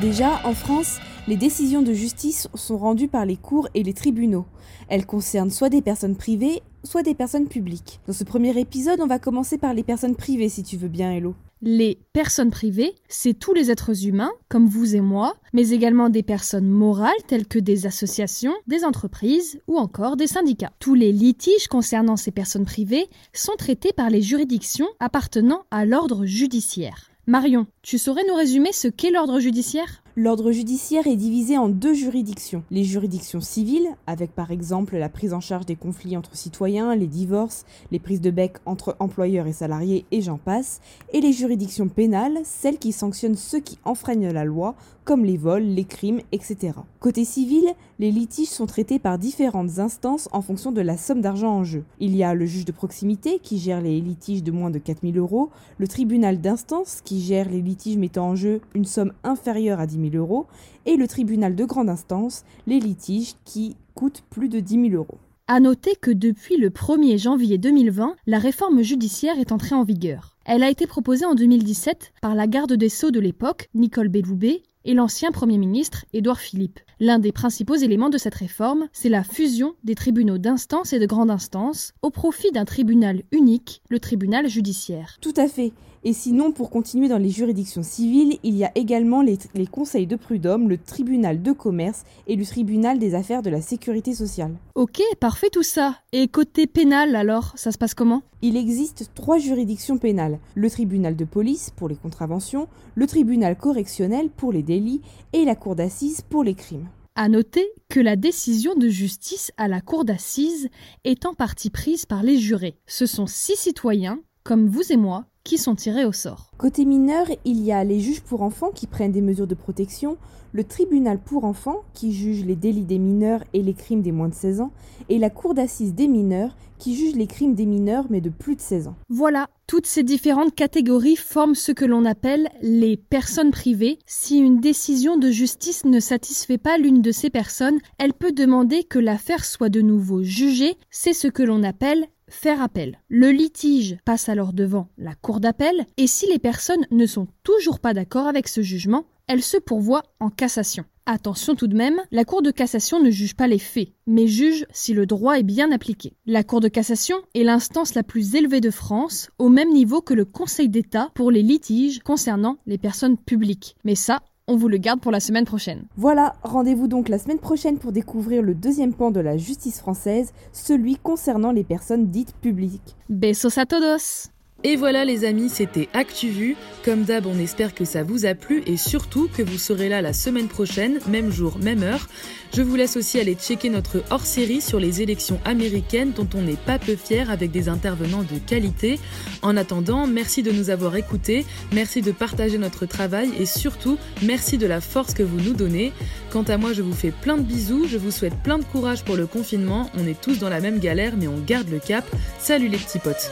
Déjà, 0.00 0.40
en 0.44 0.54
France, 0.54 0.98
les 1.28 1.36
décisions 1.36 1.82
de 1.82 1.92
justice 1.92 2.48
sont 2.54 2.78
rendues 2.78 3.08
par 3.08 3.24
les 3.24 3.36
cours 3.36 3.68
et 3.74 3.82
les 3.82 3.94
tribunaux. 3.94 4.46
Elles 4.88 5.06
concernent 5.06 5.50
soit 5.50 5.68
des 5.68 5.82
personnes 5.82 6.16
privées, 6.16 6.62
soit 6.82 7.04
des 7.04 7.14
personnes 7.14 7.46
publiques. 7.46 8.00
Dans 8.06 8.12
ce 8.12 8.24
premier 8.24 8.58
épisode, 8.58 9.00
on 9.00 9.06
va 9.06 9.20
commencer 9.20 9.56
par 9.56 9.72
les 9.72 9.84
personnes 9.84 10.16
privées, 10.16 10.48
si 10.48 10.64
tu 10.64 10.76
veux 10.76 10.88
bien, 10.88 11.12
Hello. 11.12 11.34
Les 11.64 12.00
personnes 12.12 12.50
privées, 12.50 12.92
c'est 13.08 13.38
tous 13.38 13.54
les 13.54 13.70
êtres 13.70 14.04
humains, 14.04 14.32
comme 14.48 14.66
vous 14.66 14.96
et 14.96 15.00
moi, 15.00 15.36
mais 15.52 15.68
également 15.68 16.08
des 16.08 16.24
personnes 16.24 16.68
morales 16.68 17.12
telles 17.28 17.46
que 17.46 17.60
des 17.60 17.86
associations, 17.86 18.54
des 18.66 18.84
entreprises 18.84 19.60
ou 19.68 19.78
encore 19.78 20.16
des 20.16 20.26
syndicats. 20.26 20.72
Tous 20.80 20.94
les 20.96 21.12
litiges 21.12 21.68
concernant 21.68 22.16
ces 22.16 22.32
personnes 22.32 22.64
privées 22.64 23.06
sont 23.32 23.54
traités 23.56 23.92
par 23.92 24.10
les 24.10 24.22
juridictions 24.22 24.88
appartenant 24.98 25.62
à 25.70 25.84
l'ordre 25.84 26.26
judiciaire. 26.26 27.12
Marion, 27.28 27.68
tu 27.82 27.98
saurais 27.98 28.26
nous 28.26 28.34
résumer 28.34 28.72
ce 28.72 28.88
qu'est 28.88 29.12
l'ordre 29.12 29.38
judiciaire? 29.38 30.01
L'ordre 30.14 30.52
judiciaire 30.52 31.06
est 31.06 31.16
divisé 31.16 31.56
en 31.56 31.70
deux 31.70 31.94
juridictions. 31.94 32.64
Les 32.70 32.84
juridictions 32.84 33.40
civiles, 33.40 33.88
avec 34.06 34.34
par 34.34 34.50
exemple 34.50 34.98
la 34.98 35.08
prise 35.08 35.32
en 35.32 35.40
charge 35.40 35.64
des 35.64 35.74
conflits 35.74 36.18
entre 36.18 36.36
citoyens, 36.36 36.94
les 36.94 37.06
divorces, 37.06 37.64
les 37.90 37.98
prises 37.98 38.20
de 38.20 38.30
bec 38.30 38.58
entre 38.66 38.94
employeurs 38.98 39.46
et 39.46 39.54
salariés 39.54 40.04
et 40.10 40.20
j'en 40.20 40.36
passe, 40.36 40.82
et 41.14 41.22
les 41.22 41.32
juridictions 41.32 41.88
pénales, 41.88 42.40
celles 42.44 42.76
qui 42.76 42.92
sanctionnent 42.92 43.36
ceux 43.36 43.60
qui 43.60 43.78
enfreignent 43.86 44.32
la 44.32 44.44
loi, 44.44 44.74
comme 45.04 45.24
les 45.24 45.38
vols, 45.38 45.62
les 45.62 45.84
crimes, 45.84 46.20
etc. 46.30 46.74
Côté 47.00 47.24
civil, 47.24 47.64
les 47.98 48.12
litiges 48.12 48.48
sont 48.48 48.66
traités 48.66 48.98
par 48.98 49.18
différentes 49.18 49.78
instances 49.78 50.28
en 50.32 50.42
fonction 50.42 50.72
de 50.72 50.80
la 50.80 50.96
somme 50.96 51.22
d'argent 51.22 51.56
en 51.56 51.64
jeu. 51.64 51.84
Il 52.00 52.14
y 52.14 52.22
a 52.22 52.34
le 52.34 52.46
juge 52.46 52.66
de 52.66 52.72
proximité 52.72 53.38
qui 53.38 53.58
gère 53.58 53.80
les 53.80 54.00
litiges 54.00 54.44
de 54.44 54.52
moins 54.52 54.70
de 54.70 54.78
4000 54.78 55.18
euros, 55.18 55.50
le 55.78 55.88
tribunal 55.88 56.40
d'instance 56.40 57.00
qui 57.02 57.20
gère 57.22 57.48
les 57.48 57.62
litiges 57.62 57.96
mettant 57.96 58.28
en 58.28 58.34
jeu 58.36 58.60
une 58.74 58.84
somme 58.84 59.12
inférieure 59.24 59.80
à 59.80 59.86
10 59.86 59.94
000 59.94 60.01
euros, 60.10 60.46
et 60.86 60.96
le 60.96 61.06
tribunal 61.06 61.54
de 61.54 61.64
grande 61.64 61.88
instance, 61.88 62.44
les 62.66 62.80
litiges 62.80 63.34
qui 63.44 63.76
coûtent 63.94 64.22
plus 64.30 64.48
de 64.48 64.60
10 64.60 64.90
000 64.90 64.94
euros. 64.94 65.18
À 65.48 65.60
noter 65.60 65.96
que 66.00 66.10
depuis 66.10 66.56
le 66.56 66.70
1er 66.70 67.18
janvier 67.18 67.58
2020, 67.58 68.16
la 68.26 68.38
réforme 68.38 68.82
judiciaire 68.82 69.38
est 69.38 69.52
entrée 69.52 69.74
en 69.74 69.84
vigueur. 69.84 70.36
Elle 70.44 70.62
a 70.62 70.70
été 70.70 70.86
proposée 70.86 71.26
en 71.26 71.34
2017 71.34 72.12
par 72.22 72.34
la 72.34 72.46
garde 72.46 72.72
des 72.72 72.88
Sceaux 72.88 73.10
de 73.10 73.20
l'époque, 73.20 73.68
Nicole 73.74 74.08
Belloubet, 74.08 74.62
et 74.84 74.94
l'ancien 74.94 75.30
Premier 75.30 75.58
ministre 75.58 76.04
Édouard 76.12 76.40
Philippe. 76.40 76.80
L'un 77.00 77.18
des 77.18 77.32
principaux 77.32 77.74
éléments 77.74 78.10
de 78.10 78.18
cette 78.18 78.34
réforme, 78.34 78.88
c'est 78.92 79.08
la 79.08 79.24
fusion 79.24 79.74
des 79.84 79.94
tribunaux 79.94 80.38
d'instance 80.38 80.92
et 80.92 80.98
de 80.98 81.06
grande 81.06 81.30
instance 81.30 81.92
au 82.02 82.10
profit 82.10 82.50
d'un 82.52 82.64
tribunal 82.64 83.22
unique, 83.32 83.82
le 83.90 84.00
tribunal 84.00 84.48
judiciaire. 84.48 85.18
Tout 85.20 85.34
à 85.36 85.48
fait. 85.48 85.72
Et 86.04 86.12
sinon, 86.12 86.50
pour 86.50 86.70
continuer 86.70 87.06
dans 87.06 87.18
les 87.18 87.30
juridictions 87.30 87.84
civiles, 87.84 88.38
il 88.42 88.56
y 88.56 88.64
a 88.64 88.72
également 88.74 89.22
les, 89.22 89.38
conseils 89.70 90.08
de 90.08 90.16
prud'homme, 90.16 90.68
le 90.68 90.76
tribunal 90.76 91.42
de 91.42 91.52
commerce 91.52 92.02
et 92.26 92.34
le 92.34 92.44
tribunal 92.44 92.98
des 92.98 93.14
affaires 93.14 93.42
de 93.42 93.50
la 93.50 93.60
sécurité 93.60 94.12
sociale. 94.12 94.56
Ok, 94.74 95.00
parfait 95.20 95.50
tout 95.50 95.62
ça. 95.62 95.98
Et 96.12 96.26
côté 96.26 96.66
pénal 96.66 97.14
alors, 97.14 97.52
ça 97.54 97.70
se 97.70 97.78
passe 97.78 97.94
comment? 97.94 98.22
Il 98.42 98.56
existe 98.56 99.12
trois 99.14 99.38
juridictions 99.38 99.96
pénales. 99.96 100.40
Le 100.56 100.68
tribunal 100.68 101.14
de 101.14 101.24
police 101.24 101.70
pour 101.70 101.88
les 101.88 101.94
contraventions, 101.94 102.66
le 102.96 103.06
tribunal 103.06 103.56
correctionnel 103.56 104.28
pour 104.28 104.52
les 104.52 104.64
délits 104.64 105.02
et 105.32 105.44
la 105.44 105.54
cour 105.54 105.76
d'assises 105.76 106.22
pour 106.22 106.42
les 106.42 106.54
crimes. 106.54 106.88
À 107.14 107.28
noter 107.28 107.68
que 107.88 108.00
la 108.00 108.16
décision 108.16 108.74
de 108.74 108.88
justice 108.88 109.52
à 109.56 109.68
la 109.68 109.80
cour 109.80 110.04
d'assises 110.04 110.68
est 111.04 111.26
en 111.26 111.34
partie 111.34 111.70
prise 111.70 112.06
par 112.06 112.24
les 112.24 112.38
jurés. 112.38 112.78
Ce 112.86 113.06
sont 113.06 113.26
six 113.26 113.56
citoyens, 113.56 114.18
comme 114.44 114.66
vous 114.66 114.90
et 114.90 114.96
moi, 114.96 115.26
qui 115.44 115.58
sont 115.58 115.74
tirés 115.74 116.04
au 116.04 116.12
sort. 116.12 116.50
Côté 116.58 116.84
mineur, 116.84 117.26
il 117.44 117.62
y 117.62 117.72
a 117.72 117.84
les 117.84 118.00
juges 118.00 118.22
pour 118.22 118.42
enfants 118.42 118.70
qui 118.70 118.86
prennent 118.86 119.12
des 119.12 119.20
mesures 119.20 119.46
de 119.46 119.54
protection, 119.54 120.16
le 120.52 120.64
tribunal 120.64 121.18
pour 121.18 121.44
enfants 121.44 121.82
qui 121.94 122.12
juge 122.12 122.44
les 122.44 122.56
délits 122.56 122.84
des 122.84 122.98
mineurs 122.98 123.42
et 123.52 123.62
les 123.62 123.74
crimes 123.74 124.02
des 124.02 124.12
moins 124.12 124.28
de 124.28 124.34
16 124.34 124.60
ans, 124.60 124.72
et 125.08 125.18
la 125.18 125.30
cour 125.30 125.54
d'assises 125.54 125.94
des 125.94 126.08
mineurs 126.08 126.54
qui 126.78 126.96
juge 126.96 127.14
les 127.14 127.26
crimes 127.26 127.54
des 127.54 127.66
mineurs 127.66 128.06
mais 128.10 128.20
de 128.20 128.28
plus 128.28 128.56
de 128.56 128.60
16 128.60 128.88
ans. 128.88 128.96
Voilà, 129.08 129.48
toutes 129.66 129.86
ces 129.86 130.02
différentes 130.02 130.54
catégories 130.54 131.16
forment 131.16 131.54
ce 131.54 131.72
que 131.72 131.84
l'on 131.84 132.04
appelle 132.04 132.48
les 132.60 132.96
personnes 132.96 133.52
privées. 133.52 133.98
Si 134.04 134.38
une 134.38 134.60
décision 134.60 135.16
de 135.16 135.30
justice 135.30 135.84
ne 135.84 136.00
satisfait 136.00 136.58
pas 136.58 136.78
l'une 136.78 137.00
de 137.00 137.12
ces 137.12 137.30
personnes, 137.30 137.78
elle 137.98 138.12
peut 138.12 138.32
demander 138.32 138.84
que 138.84 138.98
l'affaire 138.98 139.44
soit 139.44 139.68
de 139.68 139.80
nouveau 139.80 140.22
jugée, 140.22 140.76
c'est 140.90 141.14
ce 141.14 141.28
que 141.28 141.42
l'on 141.42 141.62
appelle 141.62 142.06
faire 142.32 142.62
appel. 142.62 142.98
Le 143.08 143.30
litige 143.30 143.98
passe 144.04 144.28
alors 144.28 144.52
devant 144.52 144.88
la 144.98 145.14
cour 145.14 145.40
d'appel 145.40 145.86
et 145.96 146.06
si 146.06 146.26
les 146.26 146.38
personnes 146.38 146.86
ne 146.90 147.06
sont 147.06 147.28
toujours 147.42 147.80
pas 147.80 147.94
d'accord 147.94 148.26
avec 148.26 148.48
ce 148.48 148.62
jugement, 148.62 149.04
elles 149.28 149.42
se 149.42 149.56
pourvoient 149.56 150.04
en 150.20 150.30
cassation. 150.30 150.84
Attention 151.04 151.56
tout 151.56 151.66
de 151.66 151.76
même, 151.76 152.00
la 152.12 152.24
Cour 152.24 152.42
de 152.42 152.52
cassation 152.52 153.02
ne 153.02 153.10
juge 153.10 153.34
pas 153.34 153.48
les 153.48 153.58
faits, 153.58 153.88
mais 154.06 154.28
juge 154.28 154.66
si 154.70 154.94
le 154.94 155.04
droit 155.04 155.36
est 155.36 155.42
bien 155.42 155.72
appliqué. 155.72 156.12
La 156.26 156.44
Cour 156.44 156.60
de 156.60 156.68
cassation 156.68 157.16
est 157.34 157.42
l'instance 157.42 157.94
la 157.94 158.04
plus 158.04 158.36
élevée 158.36 158.60
de 158.60 158.70
France, 158.70 159.28
au 159.38 159.48
même 159.48 159.72
niveau 159.72 160.00
que 160.00 160.14
le 160.14 160.24
Conseil 160.24 160.68
d'État 160.68 161.10
pour 161.14 161.32
les 161.32 161.42
litiges 161.42 161.98
concernant 162.04 162.58
les 162.66 162.78
personnes 162.78 163.18
publiques. 163.18 163.74
Mais 163.82 163.96
ça, 163.96 164.20
on 164.48 164.56
vous 164.56 164.68
le 164.68 164.78
garde 164.78 165.00
pour 165.00 165.12
la 165.12 165.20
semaine 165.20 165.44
prochaine. 165.44 165.84
Voilà, 165.96 166.34
rendez-vous 166.42 166.88
donc 166.88 167.08
la 167.08 167.18
semaine 167.18 167.38
prochaine 167.38 167.78
pour 167.78 167.92
découvrir 167.92 168.42
le 168.42 168.54
deuxième 168.54 168.94
pan 168.94 169.10
de 169.10 169.20
la 169.20 169.36
justice 169.36 169.78
française, 169.78 170.32
celui 170.52 170.96
concernant 170.96 171.52
les 171.52 171.64
personnes 171.64 172.08
dites 172.08 172.34
publiques. 172.40 172.96
Besos 173.08 173.58
a 173.58 173.66
todos 173.66 174.31
et 174.64 174.76
voilà 174.76 175.04
les 175.04 175.24
amis, 175.24 175.48
c'était 175.48 175.88
ActuVu. 175.92 176.56
Comme 176.84 177.02
d'hab, 177.02 177.26
on 177.26 177.38
espère 177.38 177.74
que 177.74 177.84
ça 177.84 178.02
vous 178.02 178.26
a 178.26 178.34
plu 178.34 178.62
et 178.66 178.76
surtout 178.76 179.28
que 179.28 179.42
vous 179.42 179.58
serez 179.58 179.88
là 179.88 180.02
la 180.02 180.12
semaine 180.12 180.48
prochaine, 180.48 180.98
même 181.08 181.30
jour, 181.30 181.58
même 181.60 181.82
heure. 181.82 182.08
Je 182.54 182.62
vous 182.62 182.76
laisse 182.76 182.96
aussi 182.96 183.18
aller 183.18 183.34
checker 183.34 183.70
notre 183.70 184.02
hors-série 184.10 184.60
sur 184.60 184.78
les 184.78 185.00
élections 185.00 185.40
américaines 185.44 186.12
dont 186.12 186.28
on 186.34 186.42
n'est 186.42 186.56
pas 186.56 186.78
peu 186.78 186.96
fier 186.96 187.30
avec 187.30 187.50
des 187.50 187.68
intervenants 187.68 188.22
de 188.22 188.38
qualité. 188.38 188.98
En 189.42 189.56
attendant, 189.56 190.06
merci 190.06 190.42
de 190.42 190.52
nous 190.52 190.70
avoir 190.70 190.96
écoutés, 190.96 191.44
merci 191.72 192.02
de 192.02 192.12
partager 192.12 192.58
notre 192.58 192.86
travail 192.86 193.30
et 193.38 193.46
surtout, 193.46 193.98
merci 194.22 194.58
de 194.58 194.66
la 194.66 194.80
force 194.80 195.14
que 195.14 195.22
vous 195.22 195.40
nous 195.40 195.54
donnez. 195.54 195.92
Quant 196.30 196.42
à 196.42 196.56
moi, 196.56 196.72
je 196.72 196.82
vous 196.82 196.94
fais 196.94 197.10
plein 197.10 197.36
de 197.36 197.42
bisous, 197.42 197.86
je 197.88 197.98
vous 197.98 198.10
souhaite 198.10 198.36
plein 198.42 198.58
de 198.58 198.64
courage 198.64 199.04
pour 199.04 199.16
le 199.16 199.26
confinement. 199.26 199.90
On 199.96 200.06
est 200.06 200.20
tous 200.20 200.38
dans 200.38 200.48
la 200.50 200.60
même 200.60 200.78
galère 200.78 201.14
mais 201.16 201.28
on 201.28 201.38
garde 201.38 201.68
le 201.68 201.78
cap. 201.78 202.04
Salut 202.38 202.68
les 202.68 202.78
petits 202.78 202.98
potes. 202.98 203.30